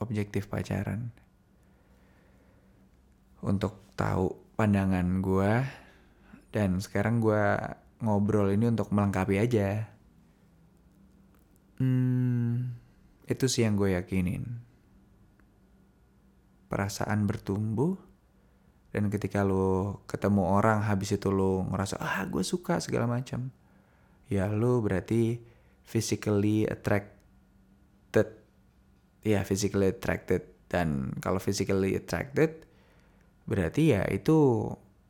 objektif 0.00 0.50
pacaran 0.50 1.14
untuk 3.44 3.78
tahu 3.94 4.34
pandangan 4.56 5.22
gue 5.22 5.52
dan 6.50 6.80
sekarang 6.82 7.22
gue 7.22 7.44
ngobrol 8.02 8.50
ini 8.50 8.70
untuk 8.70 8.90
melengkapi 8.90 9.38
aja. 9.38 9.88
Hmm, 11.78 12.78
itu 13.26 13.46
sih 13.50 13.66
yang 13.66 13.74
gue 13.74 13.94
yakinin. 13.94 14.62
Perasaan 16.70 17.26
bertumbuh 17.26 18.11
dan 18.92 19.08
ketika 19.08 19.40
lo 19.40 20.04
ketemu 20.04 20.44
orang 20.52 20.84
habis 20.84 21.16
itu 21.16 21.32
lo 21.32 21.64
ngerasa 21.64 21.96
ah 21.96 22.28
gue 22.28 22.44
suka 22.44 22.76
segala 22.78 23.08
macam, 23.08 23.48
ya 24.28 24.46
lo 24.52 24.84
berarti 24.84 25.40
physically 25.82 26.68
attracted, 26.68 28.28
ya 29.24 29.40
physically 29.48 29.90
attracted 29.90 30.44
dan 30.68 31.16
kalau 31.24 31.40
physically 31.40 31.96
attracted 31.96 32.68
berarti 33.48 33.96
ya 33.98 34.06
itu 34.12 34.68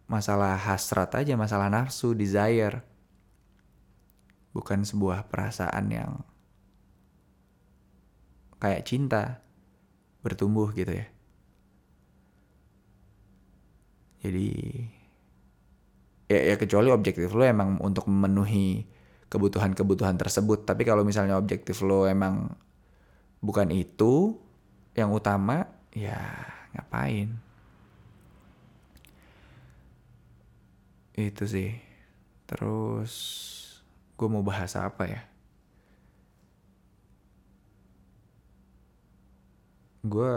masalah 0.09 0.57
hasrat 0.57 1.12
aja, 1.16 1.35
masalah 1.37 1.68
nafsu, 1.68 2.12
desire. 2.12 2.85
Bukan 4.53 4.85
sebuah 4.85 5.33
perasaan 5.33 5.88
yang 5.88 6.12
kayak 8.61 8.85
cinta 8.85 9.40
bertumbuh 10.21 10.71
gitu 10.77 10.92
ya. 10.92 11.12
Jadi 14.23 14.49
ya, 16.31 16.41
ya 16.53 16.57
kecuali 16.57 16.89
objektif 16.95 17.35
lo 17.35 17.43
emang 17.43 17.83
untuk 17.83 18.07
memenuhi 18.07 18.87
kebutuhan-kebutuhan 19.29 20.17
tersebut. 20.17 20.65
Tapi 20.65 20.87
kalau 20.87 21.03
misalnya 21.03 21.35
objektif 21.37 21.83
lo 21.83 22.07
emang 22.07 22.55
bukan 23.43 23.69
itu 23.75 24.39
yang 24.95 25.11
utama, 25.11 25.67
ya 25.93 26.19
ngapain? 26.73 27.53
itu 31.17 31.45
sih 31.45 31.71
terus 32.49 33.13
gue 34.17 34.29
mau 34.29 34.41
bahas 34.41 34.73
apa 34.77 35.05
ya 35.05 35.23
gue 40.03 40.33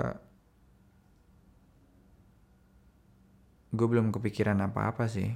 gue 3.75 3.87
belum 3.87 4.11
kepikiran 4.15 4.59
apa-apa 4.63 5.05
sih. 5.05 5.29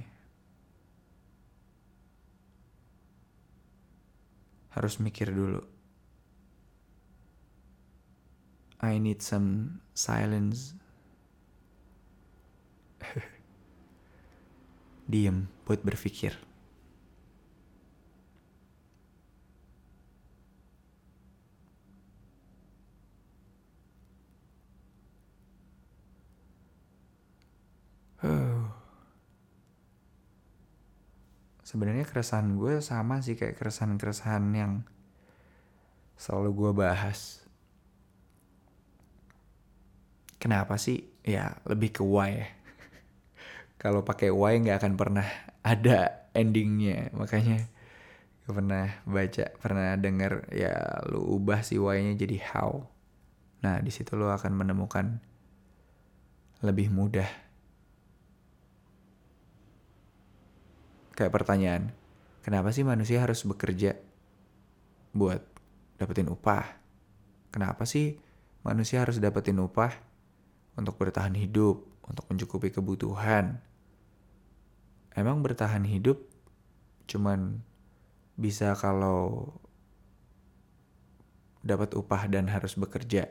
Harus 4.74 4.98
mikir 4.98 5.30
dulu. 5.30 5.60
I 8.80 8.96
need 8.96 9.20
some 9.20 9.80
silence. 9.92 10.72
Diem 15.12 15.52
buat 15.68 15.84
berpikir. 15.84 16.49
Sebenarnya 31.68 32.04
keresahan 32.04 32.56
gue 32.58 32.82
sama 32.82 33.22
sih 33.22 33.38
kayak 33.38 33.56
keresahan-keresahan 33.56 34.44
yang 34.52 34.82
selalu 36.20 36.50
gue 36.56 36.72
bahas. 36.84 37.40
Kenapa 40.40 40.76
sih? 40.80 41.04
Ya 41.24 41.60
lebih 41.68 41.92
ke 41.92 42.02
why 42.04 42.48
kalau 43.82 44.04
pakai 44.04 44.32
Y 44.32 44.52
nggak 44.60 44.80
akan 44.80 44.96
pernah 44.96 45.24
ada 45.60 46.28
endingnya 46.32 47.12
makanya 47.12 47.68
gue 48.44 48.52
pernah 48.52 48.90
baca 49.06 49.44
pernah 49.60 49.94
denger 49.94 50.50
ya 50.50 51.04
lu 51.06 51.22
ubah 51.38 51.62
si 51.62 51.78
Y-nya 51.78 52.16
jadi 52.16 52.36
how 52.50 52.82
nah 53.60 53.78
di 53.78 53.92
situ 53.92 54.16
lu 54.16 54.26
akan 54.26 54.56
menemukan 54.56 55.20
lebih 56.64 56.88
mudah 56.90 57.28
kayak 61.20 61.36
pertanyaan 61.36 61.92
kenapa 62.40 62.72
sih 62.72 62.80
manusia 62.80 63.20
harus 63.20 63.44
bekerja 63.44 64.00
buat 65.12 65.44
dapetin 66.00 66.32
upah 66.32 66.64
kenapa 67.52 67.84
sih 67.84 68.16
manusia 68.64 69.04
harus 69.04 69.20
dapetin 69.20 69.60
upah 69.60 69.92
untuk 70.80 70.96
bertahan 70.96 71.36
hidup 71.36 71.84
untuk 72.08 72.24
mencukupi 72.32 72.72
kebutuhan 72.72 73.60
emang 75.12 75.44
bertahan 75.44 75.84
hidup 75.84 76.24
cuman 77.04 77.60
bisa 78.40 78.72
kalau 78.72 79.52
dapat 81.60 81.92
upah 81.92 82.24
dan 82.28 82.48
harus 82.48 82.76
bekerja. 82.76 83.28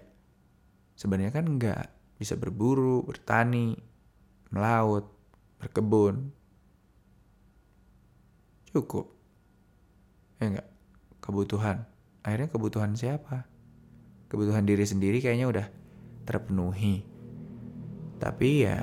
Sebenarnya 0.93 1.33
kan 1.33 1.45
enggak, 1.49 1.89
bisa 2.21 2.37
berburu, 2.37 3.01
bertani, 3.01 3.73
melaut, 4.53 5.09
berkebun. 5.57 6.29
Cukup. 8.69 9.11
Ya 10.39 10.45
enggak? 10.53 10.69
Kebutuhan. 11.19 11.89
Akhirnya 12.21 12.49
kebutuhan 12.51 12.93
siapa? 12.93 13.49
Kebutuhan 14.29 14.63
diri 14.63 14.85
sendiri 14.85 15.17
kayaknya 15.19 15.49
udah 15.49 15.67
terpenuhi. 16.29 17.01
Tapi 18.21 18.49
ya 18.67 18.77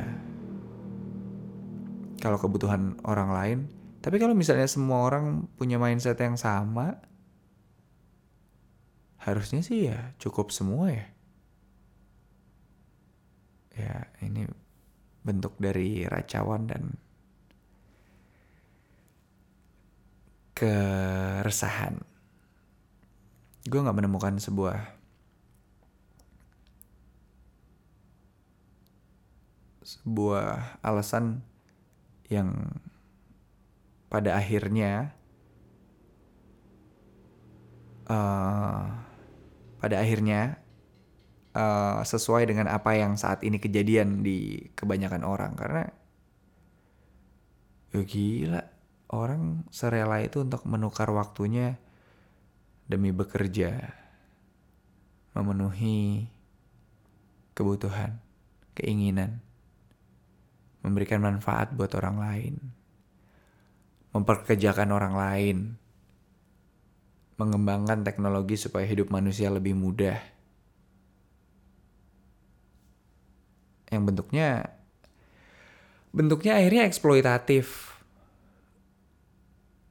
kalau 2.19 2.41
kebutuhan 2.41 2.99
orang 3.07 3.31
lain. 3.31 3.59
Tapi 4.03 4.19
kalau 4.19 4.35
misalnya 4.35 4.67
semua 4.67 5.07
orang 5.07 5.51
punya 5.59 5.79
mindset 5.79 6.19
yang 6.19 6.39
sama, 6.39 7.03
harusnya 9.23 9.63
sih 9.63 9.91
ya 9.91 10.15
cukup 10.23 10.55
semua 10.55 10.91
ya. 10.95 11.07
Ya 13.77 13.97
ini 14.23 14.47
bentuk 15.27 15.59
dari 15.59 16.07
racawan 16.07 16.71
dan 16.71 16.97
keresahan. 20.57 22.01
Gue 23.69 23.85
gak 23.85 23.99
menemukan 23.99 24.41
sebuah 24.41 24.97
sebuah 29.87 30.83
alasan 30.83 31.47
yang 32.27 32.75
pada 34.11 34.35
akhirnya 34.35 35.15
uh, 38.11 38.83
pada 39.79 39.97
akhirnya 40.03 40.59
uh, 41.55 42.03
sesuai 42.03 42.51
dengan 42.51 42.67
apa 42.67 42.99
yang 42.99 43.15
saat 43.15 43.47
ini 43.47 43.63
kejadian 43.63 44.27
di 44.27 44.71
kebanyakan 44.75 45.23
orang 45.23 45.55
karena 45.55 45.87
ya 47.95 48.03
gila 48.03 48.76
orang 49.13 49.67
serela 49.71 50.19
itu 50.23 50.43
untuk 50.43 50.67
menukar 50.67 51.11
waktunya 51.15 51.79
demi 52.87 53.11
bekerja 53.11 53.95
memenuhi 55.35 56.27
kebutuhan 57.53 58.19
keinginan 58.77 59.47
memberikan 60.87 61.19
manfaat 61.19 61.75
buat 61.75 61.91
orang 61.99 62.17
lain, 62.23 62.55
memperkerjakan 64.15 64.95
orang 64.95 65.15
lain, 65.19 65.57
mengembangkan 67.43 68.07
teknologi 68.07 68.55
supaya 68.55 68.87
hidup 68.87 69.11
manusia 69.11 69.51
lebih 69.51 69.75
mudah. 69.75 70.15
Yang 73.91 74.03
bentuknya 74.07 74.49
bentuknya 76.15 76.63
akhirnya 76.63 76.87
eksploitatif. 76.87 77.96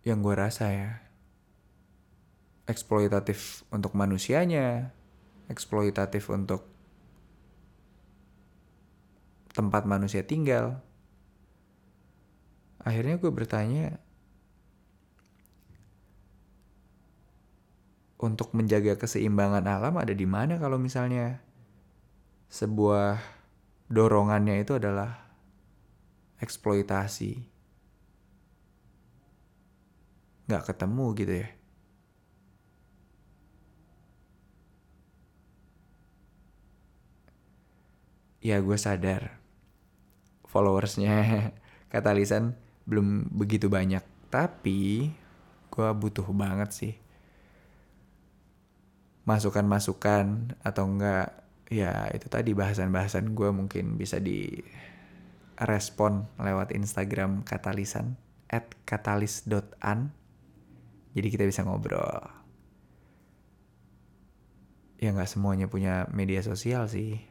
Yang 0.06 0.20
gue 0.22 0.36
rasa 0.38 0.66
ya. 0.70 0.92
Eksploitatif 2.70 3.66
untuk 3.74 3.98
manusianya, 3.98 4.94
eksploitatif 5.50 6.30
untuk 6.30 6.66
tempat 9.52 9.84
manusia 9.90 10.22
tinggal. 10.22 10.82
Akhirnya 12.86 13.18
gue 13.18 13.32
bertanya, 13.34 13.98
untuk 18.26 18.56
menjaga 18.58 18.98
keseimbangan 18.98 19.66
alam 19.70 19.94
ada 20.02 20.14
di 20.16 20.26
mana 20.26 20.58
kalau 20.58 20.82
misalnya 20.82 21.44
sebuah 22.50 23.22
dorongannya 23.92 24.66
itu 24.66 24.82
adalah 24.82 25.30
eksploitasi. 26.42 27.55
Nggak 30.48 30.64
ketemu 30.70 31.06
gitu 31.20 31.34
ya. 31.42 31.50
Ya 38.46 38.58
gue 38.62 38.78
sadar 38.78 39.42
followersnya 40.46 41.16
kata 41.94 42.14
Lisan 42.14 42.54
belum 42.86 43.34
begitu 43.34 43.68
banyak. 43.68 44.04
Tapi 44.30 45.10
gue 45.74 45.90
butuh 45.98 46.28
banget 46.32 46.70
sih 46.72 46.94
masukan-masukan 49.26 50.54
atau 50.62 50.86
enggak 50.86 51.34
ya 51.66 52.06
itu 52.14 52.30
tadi 52.30 52.54
bahasan-bahasan 52.54 53.34
gue 53.34 53.50
mungkin 53.50 53.98
bisa 53.98 54.22
di 54.22 54.62
respon 55.58 56.30
lewat 56.38 56.72
Instagram 56.78 57.42
katalisan 57.42 58.22
at 58.46 58.70
katalis.an 58.86 60.14
jadi 61.16 61.28
kita 61.32 61.48
bisa 61.48 61.64
ngobrol. 61.64 62.28
Ya 65.00 65.16
nggak 65.16 65.32
semuanya 65.32 65.72
punya 65.72 66.12
media 66.12 66.44
sosial 66.44 66.92
sih. 66.92 67.24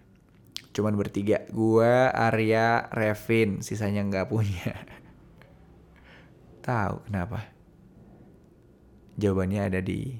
Cuman 0.72 0.96
bertiga 0.96 1.44
gue 1.52 1.92
Arya 2.10 2.88
Revin 2.88 3.60
sisanya 3.60 4.00
nggak 4.08 4.32
punya. 4.32 4.72
Tahu 6.66 7.04
kenapa? 7.12 7.44
Jawabannya 9.20 9.68
ada 9.68 9.84
di 9.84 10.16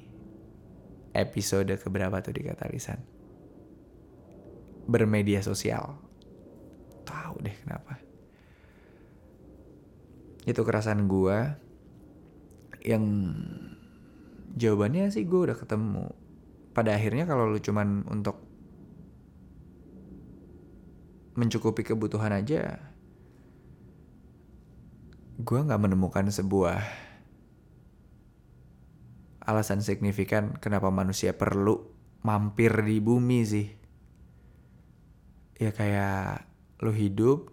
episode 1.17 1.73
keberapa 1.81 2.21
tuh 2.21 2.37
di 2.37 2.45
Katalisan 2.45 3.01
bermedia 4.85 5.41
sosial. 5.41 5.97
Tahu 7.09 7.35
deh 7.41 7.57
kenapa. 7.65 7.97
Itu 10.45 10.61
kerasan 10.61 11.09
gue 11.09 11.64
yang 12.85 13.33
jawabannya 14.55 15.09
sih 15.11 15.25
gue 15.25 15.41
udah 15.51 15.57
ketemu. 15.57 16.13
Pada 16.77 16.95
akhirnya 16.95 17.25
kalau 17.25 17.49
lu 17.49 17.59
cuman 17.59 18.05
untuk 18.13 18.39
mencukupi 21.35 21.83
kebutuhan 21.83 22.31
aja 22.31 22.79
gue 25.35 25.59
nggak 25.59 25.83
menemukan 25.83 26.31
sebuah 26.31 26.79
alasan 29.43 29.83
signifikan 29.83 30.55
kenapa 30.63 30.95
manusia 30.95 31.35
perlu 31.35 31.91
mampir 32.23 32.71
di 32.87 33.03
bumi 33.03 33.41
sih. 33.43 33.69
Ya 35.59 35.75
kayak 35.75 36.47
lu 36.79 36.95
hidup 36.95 37.51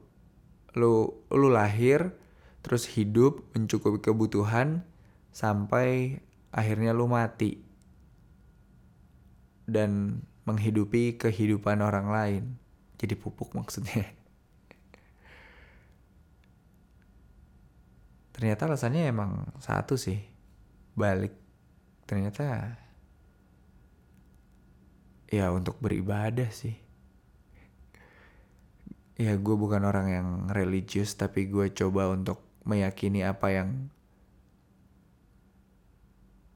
lu 0.78 1.26
lu 1.34 1.50
lahir 1.52 2.16
terus 2.62 2.86
hidup 2.86 3.44
mencukupi 3.58 4.00
kebutuhan 4.00 4.88
sampai 5.32 6.20
akhirnya 6.52 6.92
lu 6.92 7.08
mati 7.08 7.64
dan 9.66 10.22
menghidupi 10.44 11.16
kehidupan 11.16 11.80
orang 11.80 12.08
lain. 12.12 12.44
Jadi 13.00 13.16
pupuk 13.18 13.56
maksudnya. 13.56 14.06
Ternyata 18.36 18.68
alasannya 18.68 19.10
emang 19.10 19.48
satu 19.64 19.96
sih 19.98 20.20
balik. 20.98 21.34
Ternyata 22.06 22.76
ya 25.32 25.48
untuk 25.56 25.80
beribadah 25.80 26.52
sih. 26.52 26.76
Ya 29.16 29.38
gue 29.38 29.56
bukan 29.56 29.86
orang 29.86 30.08
yang 30.10 30.28
religius 30.50 31.14
tapi 31.14 31.46
gue 31.46 31.70
coba 31.72 32.10
untuk 32.10 32.42
meyakini 32.66 33.22
apa 33.22 33.54
yang 33.54 33.94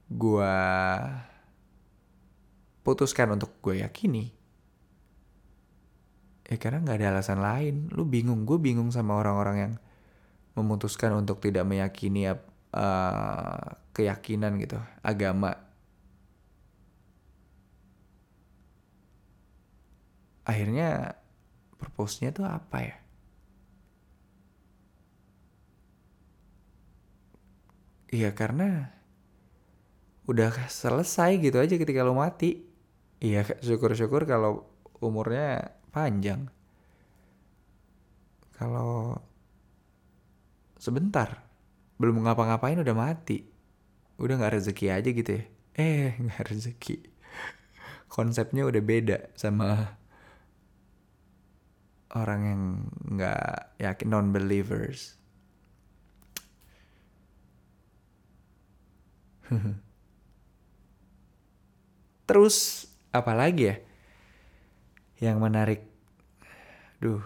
gue 0.09 0.55
putuskan 2.85 3.33
untuk 3.33 3.57
gue 3.65 3.81
yakini 3.81 4.35
ya 6.45 6.57
karena 6.61 6.81
nggak 6.85 6.97
ada 7.01 7.07
alasan 7.17 7.41
lain. 7.41 7.75
Lu 7.93 8.05
bingung 8.05 8.45
gue 8.45 8.57
bingung 8.61 8.93
sama 8.93 9.17
orang-orang 9.17 9.57
yang 9.57 9.73
memutuskan 10.55 11.11
untuk 11.17 11.41
tidak 11.43 11.65
meyakini 11.67 12.29
uh, 12.29 13.65
keyakinan 13.91 14.55
gitu 14.61 14.79
agama. 15.01 15.57
Akhirnya 20.45 21.17
purpose-nya 21.81 22.29
tuh 22.29 22.45
apa 22.45 22.77
ya? 22.85 22.95
Iya 28.15 28.31
karena 28.31 28.94
udah 30.25 30.49
selesai 30.69 31.37
gitu 31.41 31.57
aja 31.61 31.75
ketika 31.77 32.01
lo 32.01 32.17
mati. 32.17 32.65
Iya 33.21 33.45
syukur-syukur 33.61 34.25
kalau 34.25 34.65
umurnya 35.01 35.77
panjang. 35.93 36.49
Kalau 38.55 39.19
sebentar 40.81 41.43
belum 42.01 42.25
ngapa-ngapain 42.25 42.79
udah 42.81 42.95
mati. 42.97 43.45
Udah 44.17 44.39
nggak 44.39 44.55
rezeki 44.61 44.85
aja 44.91 45.09
gitu 45.11 45.31
ya. 45.39 45.43
Eh 45.77 46.17
nggak 46.23 46.43
rezeki. 46.51 46.97
Konsepnya 48.09 48.63
udah 48.65 48.81
beda 48.81 49.17
sama 49.35 49.99
orang 52.15 52.41
yang 52.47 52.61
nggak 53.19 53.75
yakin 53.77 54.07
non 54.09 54.31
believers. 54.31 55.19
Terus 62.25 62.89
apa 63.13 63.31
lagi 63.37 63.69
ya? 63.69 63.75
Yang 65.21 65.37
menarik. 65.41 65.81
Duh. 66.99 67.23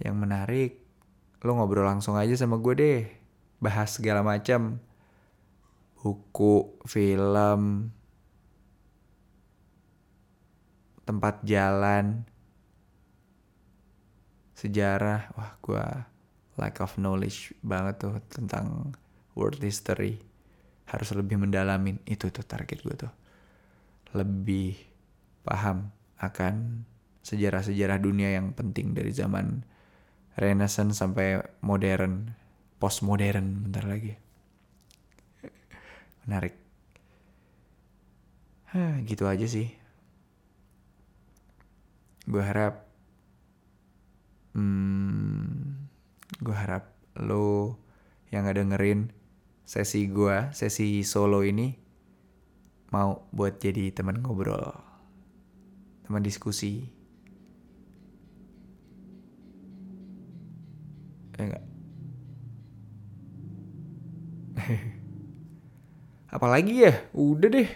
Yang 0.00 0.16
menarik 0.16 0.72
lo 1.46 1.54
ngobrol 1.54 1.86
langsung 1.86 2.18
aja 2.18 2.34
sama 2.34 2.58
gue 2.58 2.74
deh. 2.74 3.00
Bahas 3.62 3.96
segala 3.96 4.24
macam. 4.26 4.82
Buku, 6.02 6.78
film, 6.86 7.90
tempat 11.02 11.42
jalan, 11.42 12.22
sejarah. 14.54 15.34
Wah, 15.34 15.58
gue 15.58 15.86
lack 16.56 16.80
of 16.80 16.96
knowledge 16.96 17.52
banget 17.60 18.00
tuh 18.06 18.16
tentang 18.32 18.96
world 19.36 19.60
history 19.60 20.16
harus 20.88 21.12
lebih 21.12 21.36
mendalamin 21.36 22.00
itu 22.08 22.32
tuh 22.32 22.46
target 22.46 22.80
gue 22.80 22.94
tuh 22.96 23.12
lebih 24.16 24.74
paham 25.44 25.92
akan 26.16 26.86
sejarah-sejarah 27.20 28.00
dunia 28.00 28.32
yang 28.32 28.56
penting 28.56 28.96
dari 28.96 29.12
zaman 29.12 29.66
Renaissance 30.36 31.00
sampai 31.00 31.42
modern 31.64 32.32
postmodern 32.76 33.66
bentar 33.66 33.84
lagi. 33.88 34.14
Menarik. 36.24 36.54
Hah, 38.72 39.00
gitu 39.06 39.24
aja 39.24 39.46
sih. 39.48 39.72
Gue 42.26 42.42
harap 42.42 42.84
hmm, 44.58 45.88
gue 46.42 46.56
harap 46.56 46.90
lo 47.16 47.78
yang 48.34 48.44
gak 48.44 48.58
dengerin 48.60 49.14
sesi 49.62 50.10
gue, 50.10 50.50
sesi 50.52 51.00
solo 51.06 51.46
ini 51.46 51.85
mau 52.96 53.28
buat 53.28 53.60
jadi 53.60 53.92
teman 53.92 54.24
ngobrol, 54.24 54.72
teman 56.08 56.24
diskusi. 56.24 56.88
Ya 61.36 61.44
enggak? 61.44 61.64
Apa 64.56 64.72
apalagi 66.40 66.88
ya? 66.88 66.92
Udah 67.12 67.48
deh. 67.52 67.68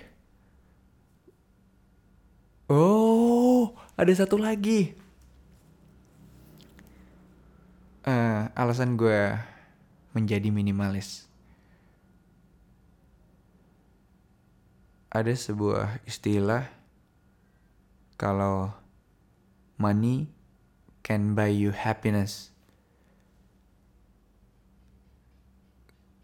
Oh, 2.71 3.77
ada 4.01 4.13
satu 4.17 4.41
lagi. 4.41 4.97
Eh, 8.09 8.41
alasan 8.57 8.97
gue 8.97 9.37
menjadi 10.17 10.49
minimalis. 10.49 11.30
Ada 15.11 15.35
sebuah 15.35 16.07
istilah 16.07 16.71
kalau 18.15 18.71
money 19.75 20.31
can 21.03 21.35
buy 21.35 21.51
you 21.51 21.75
happiness. 21.75 22.55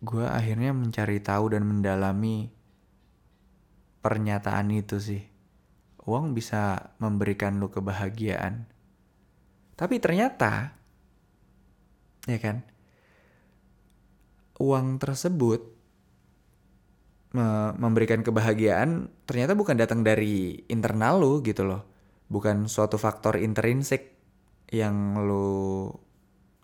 Gue 0.07 0.23
akhirnya 0.23 0.71
mencari 0.71 1.19
tahu 1.19 1.59
dan 1.59 1.67
mendalami 1.67 2.47
pernyataan 4.07 4.71
itu 4.71 5.03
sih. 5.03 5.27
Uang 6.07 6.39
bisa 6.39 6.95
memberikan 7.03 7.59
lu 7.59 7.67
kebahagiaan. 7.67 8.71
Tapi 9.75 9.99
ternyata, 9.99 10.79
ya 12.31 12.39
kan, 12.39 12.63
uang 14.63 15.03
tersebut 15.03 15.76
memberikan 17.77 18.25
kebahagiaan 18.25 19.13
ternyata 19.29 19.53
bukan 19.53 19.77
datang 19.77 20.01
dari 20.01 20.65
internal 20.73 21.21
lu 21.21 21.45
gitu 21.45 21.69
loh. 21.69 21.85
Bukan 22.27 22.67
suatu 22.67 22.99
faktor 22.99 23.39
intrinsik 23.39 24.17
yang 24.75 25.15
lu 25.23 25.87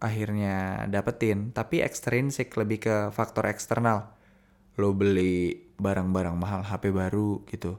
akhirnya 0.03 0.89
dapetin, 0.91 1.55
tapi 1.55 1.79
ekstrinsik 1.79 2.51
lebih 2.59 2.83
ke 2.83 2.97
faktor 3.15 3.47
eksternal. 3.47 4.19
Lo 4.81 4.91
beli 4.91 5.71
barang-barang 5.79 6.35
mahal 6.35 6.67
HP 6.67 6.91
baru 6.91 7.47
gitu. 7.47 7.79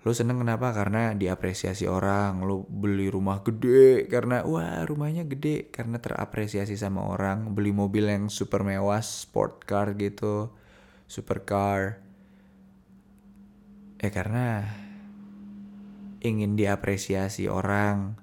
Lo 0.00 0.16
seneng 0.16 0.40
kenapa? 0.40 0.72
Karena 0.72 1.12
diapresiasi 1.12 1.84
orang. 1.86 2.42
Lo 2.42 2.64
beli 2.66 3.12
rumah 3.12 3.44
gede 3.44 4.08
karena 4.08 4.42
wah 4.42 4.82
rumahnya 4.88 5.28
gede 5.28 5.68
karena 5.70 6.00
terapresiasi 6.00 6.74
sama 6.74 7.04
orang. 7.06 7.52
Beli 7.54 7.70
mobil 7.70 8.08
yang 8.08 8.26
super 8.32 8.64
mewah, 8.66 9.04
sport 9.04 9.62
car 9.68 9.94
gitu 9.94 10.59
supercar. 11.10 11.98
Ya 13.98 14.08
karena 14.14 14.70
ingin 16.22 16.54
diapresiasi 16.54 17.50
orang. 17.50 18.14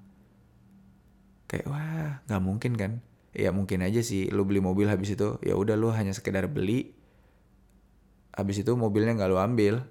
Kayak 1.52 1.68
wah 1.68 2.24
nggak 2.32 2.44
mungkin 2.44 2.74
kan? 2.80 2.92
Ya 3.36 3.52
mungkin 3.52 3.84
aja 3.84 4.00
sih. 4.00 4.32
Lu 4.32 4.48
beli 4.48 4.64
mobil 4.64 4.88
habis 4.88 5.12
itu 5.12 5.36
ya 5.44 5.60
udah 5.60 5.76
lu 5.76 5.92
hanya 5.92 6.16
sekedar 6.16 6.48
beli. 6.48 6.96
Habis 8.32 8.64
itu 8.64 8.72
mobilnya 8.80 9.20
nggak 9.20 9.30
lu 9.30 9.38
ambil. 9.38 9.84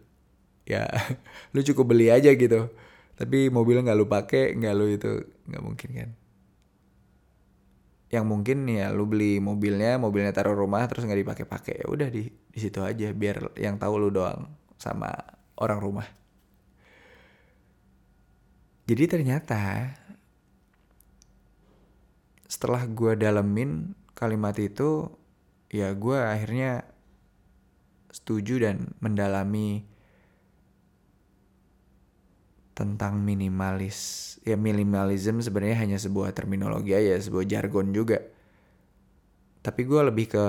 Ya 0.64 0.88
lu 1.54 1.60
cukup 1.60 1.92
beli 1.92 2.08
aja 2.08 2.32
gitu. 2.32 2.72
Tapi 3.20 3.52
mobilnya 3.52 3.92
nggak 3.92 3.98
lu 4.00 4.08
pakai 4.08 4.56
nggak 4.56 4.74
lu 4.74 4.88
itu 4.88 5.12
nggak 5.52 5.62
mungkin 5.62 5.90
kan 5.92 6.10
yang 8.06 8.24
mungkin 8.26 8.70
ya 8.70 8.94
lu 8.94 9.04
beli 9.10 9.42
mobilnya 9.42 9.98
mobilnya 9.98 10.30
taruh 10.30 10.54
rumah 10.54 10.86
terus 10.86 11.02
nggak 11.02 11.26
dipakai-pakai 11.26 11.82
ya 11.82 11.86
udah 11.90 12.06
di 12.06 12.30
di 12.30 12.58
situ 12.62 12.78
aja 12.78 13.10
biar 13.10 13.58
yang 13.58 13.82
tahu 13.82 13.98
lu 13.98 14.10
doang 14.14 14.46
sama 14.78 15.10
orang 15.58 15.80
rumah. 15.82 16.08
Jadi 18.86 19.04
ternyata 19.10 19.90
setelah 22.46 22.86
gue 22.86 23.18
dalemin 23.18 23.98
kalimat 24.14 24.54
itu 24.62 25.10
ya 25.66 25.90
gue 25.90 26.14
akhirnya 26.14 26.86
setuju 28.14 28.62
dan 28.62 28.94
mendalami 29.02 29.82
tentang 32.76 33.24
minimalis. 33.24 33.98
Ya 34.44 34.54
minimalism 34.60 35.40
sebenarnya 35.40 35.80
hanya 35.80 35.98
sebuah 35.98 36.36
terminologi 36.36 36.92
aja, 36.92 37.16
sebuah 37.18 37.48
jargon 37.48 37.90
juga. 37.96 38.20
Tapi 39.64 39.80
gue 39.82 40.00
lebih 40.06 40.26
ke 40.30 40.44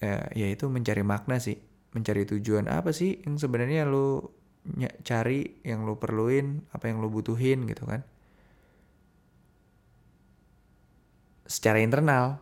ya, 0.00 0.30
ya 0.32 0.46
itu 0.48 0.70
mencari 0.70 1.02
makna 1.02 1.36
sih, 1.42 1.58
mencari 1.92 2.22
tujuan 2.24 2.70
apa 2.70 2.94
sih 2.94 3.20
yang 3.26 3.36
sebenarnya 3.36 3.84
lu 3.84 4.22
cari, 5.02 5.58
yang 5.66 5.82
lu 5.82 5.98
perluin, 5.98 6.62
apa 6.70 6.86
yang 6.86 7.02
lu 7.02 7.10
butuhin 7.10 7.66
gitu 7.66 7.82
kan. 7.84 8.06
Secara 11.44 11.82
internal, 11.82 12.40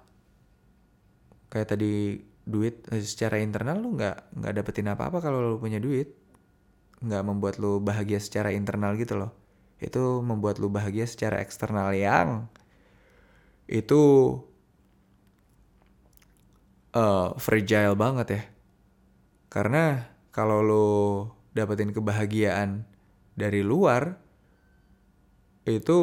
kayak 1.51 1.69
tadi 1.75 2.21
duit 2.47 2.87
eh, 2.93 3.03
secara 3.03 3.41
internal 3.43 3.81
lu 3.83 3.97
nggak 3.99 4.37
nggak 4.39 4.53
dapetin 4.55 4.89
apa 4.93 5.09
apa 5.11 5.19
kalau 5.23 5.39
lu 5.43 5.57
punya 5.59 5.79
duit 5.83 6.20
nggak 7.01 7.25
membuat 7.25 7.55
lu 7.57 7.81
bahagia 7.81 8.21
secara 8.21 8.53
internal 8.53 8.97
gitu 9.01 9.17
loh. 9.17 9.33
Itu 9.81 10.21
membuat 10.21 10.61
lu 10.61 10.69
bahagia 10.69 11.09
secara 11.09 11.41
eksternal 11.41 11.97
yang 11.97 12.49
itu 13.71 14.03
uh, 16.93 17.33
fragile 17.41 17.97
banget 17.97 18.27
ya. 18.29 18.43
Karena 19.51 20.07
kalau 20.31 20.59
lu 20.63 20.89
dapetin 21.57 21.91
kebahagiaan 21.91 22.87
dari 23.35 23.65
luar 23.65 24.21
itu 25.67 25.99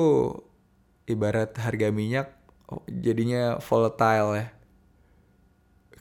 ibarat 1.07 1.55
harga 1.55 1.87
minyak 1.89 2.27
oh, 2.67 2.83
jadinya 2.87 3.57
volatile 3.63 4.31
ya 4.35 4.47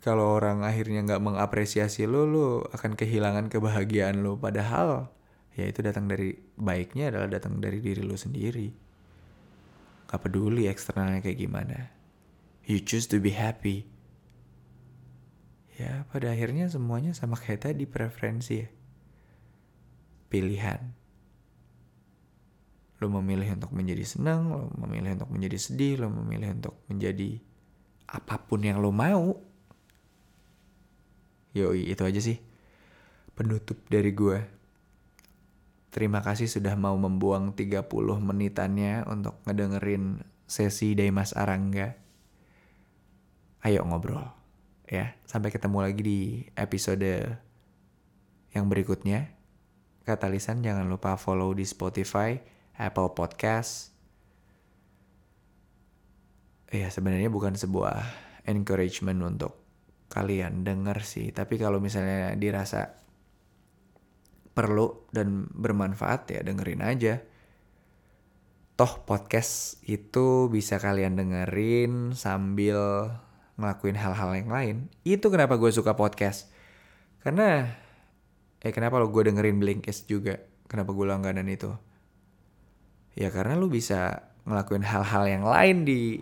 kalau 0.07 0.39
orang 0.39 0.63
akhirnya 0.63 1.03
nggak 1.03 1.19
mengapresiasi 1.19 2.07
lo, 2.07 2.31
lo 2.31 2.63
akan 2.71 2.95
kehilangan 2.95 3.51
kebahagiaan 3.51 4.23
lo. 4.23 4.39
Padahal 4.39 5.11
ya 5.59 5.67
itu 5.67 5.83
datang 5.83 6.07
dari 6.07 6.31
baiknya 6.55 7.11
adalah 7.11 7.27
datang 7.27 7.59
dari 7.59 7.83
diri 7.83 8.07
lo 8.07 8.15
sendiri. 8.15 8.71
Gak 10.07 10.23
peduli 10.23 10.71
eksternalnya 10.71 11.27
kayak 11.27 11.43
gimana. 11.43 11.91
You 12.71 12.79
choose 12.79 13.11
to 13.11 13.19
be 13.19 13.35
happy. 13.35 13.91
Ya 15.75 16.07
pada 16.15 16.31
akhirnya 16.31 16.71
semuanya 16.71 17.11
sama 17.11 17.35
kayak 17.35 17.67
tadi 17.67 17.83
preferensi 17.91 18.63
ya. 18.63 18.71
Pilihan. 20.31 20.95
Lo 23.03 23.11
memilih 23.11 23.59
untuk 23.59 23.75
menjadi 23.75 24.07
senang, 24.07 24.55
lo 24.55 24.71
memilih 24.87 25.19
untuk 25.19 25.35
menjadi 25.35 25.59
sedih, 25.59 26.07
lo 26.07 26.15
memilih 26.15 26.55
untuk 26.55 26.79
menjadi 26.87 27.43
apa 28.07 28.39
pun 28.47 28.63
yang 28.63 28.79
lo 28.79 28.95
mau 28.95 29.56
Yoi, 31.57 31.89
itu 31.89 32.05
aja 32.05 32.21
sih 32.21 32.37
penutup 33.33 33.81
dari 33.89 34.13
gue. 34.13 34.45
Terima 35.89 36.21
kasih 36.21 36.45
sudah 36.45 36.77
mau 36.77 36.93
membuang 37.01 37.57
30 37.57 37.89
menitannya 38.21 39.09
untuk 39.09 39.41
ngedengerin 39.49 40.21
sesi 40.45 40.93
Daimas 40.93 41.33
Arangga. 41.33 41.97
Ayo 43.65 43.89
ngobrol 43.89 44.29
ya. 44.85 45.17
Sampai 45.25 45.49
ketemu 45.49 45.79
lagi 45.81 46.03
di 46.05 46.21
episode 46.61 47.41
yang 48.53 48.69
berikutnya. 48.69 49.33
Kata 50.05 50.29
Lisan 50.29 50.61
jangan 50.61 50.87
lupa 50.87 51.17
follow 51.17 51.57
di 51.57 51.65
Spotify, 51.65 52.37
Apple 52.77 53.17
Podcast. 53.17 53.97
Ya 56.69 56.93
sebenarnya 56.93 57.33
bukan 57.33 57.57
sebuah 57.57 58.05
encouragement 58.45 59.25
untuk 59.25 59.66
kalian 60.17 60.65
denger 60.65 61.05
sih. 61.05 61.29
Tapi 61.37 61.61
kalau 61.61 61.77
misalnya 61.77 62.33
dirasa 62.41 63.05
perlu 64.57 65.05
dan 65.13 65.45
bermanfaat 65.53 66.33
ya 66.33 66.41
dengerin 66.41 66.81
aja. 66.81 67.21
Toh 68.77 69.05
podcast 69.05 69.81
itu 69.85 70.49
bisa 70.49 70.81
kalian 70.81 71.21
dengerin 71.21 72.17
sambil 72.17 73.13
ngelakuin 73.61 73.97
hal-hal 74.01 74.33
yang 74.33 74.49
lain. 74.49 74.77
Itu 75.05 75.29
kenapa 75.29 75.61
gue 75.61 75.69
suka 75.69 75.93
podcast. 75.93 76.49
Karena 77.21 77.69
eh 78.61 78.73
kenapa 78.73 78.97
lo 78.97 79.13
gue 79.13 79.29
dengerin 79.29 79.61
Blinkist 79.61 80.09
juga? 80.09 80.41
Kenapa 80.69 80.97
gue 80.97 81.05
langganan 81.05 81.49
itu? 81.49 81.73
Ya 83.17 83.33
karena 83.33 83.57
lu 83.57 83.69
bisa 83.69 84.29
ngelakuin 84.45 84.85
hal-hal 84.85 85.25
yang 85.29 85.45
lain 85.45 85.89
di 85.89 86.21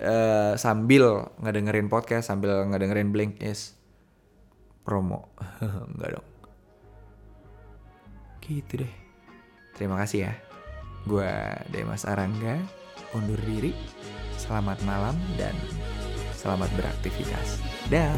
uh, 0.00 0.54
sambil 0.58 1.32
ngedengerin 1.40 1.88
podcast 1.88 2.28
sambil 2.28 2.64
ngedengerin 2.68 3.12
Blink 3.12 3.40
is 3.40 3.76
promo. 4.86 5.32
Enggak 5.92 6.20
dong. 6.20 6.28
Gitu 8.42 8.86
deh. 8.86 8.94
Terima 9.74 9.98
kasih 10.00 10.30
ya. 10.30 10.34
Gue 11.06 11.28
Demas 11.70 12.06
Arangga 12.06 12.58
undur 13.12 13.38
diri. 13.44 13.74
Selamat 14.36 14.78
malam 14.84 15.16
dan 15.40 15.54
selamat 16.36 16.70
beraktivitas. 16.76 17.58
Dah 17.90 18.14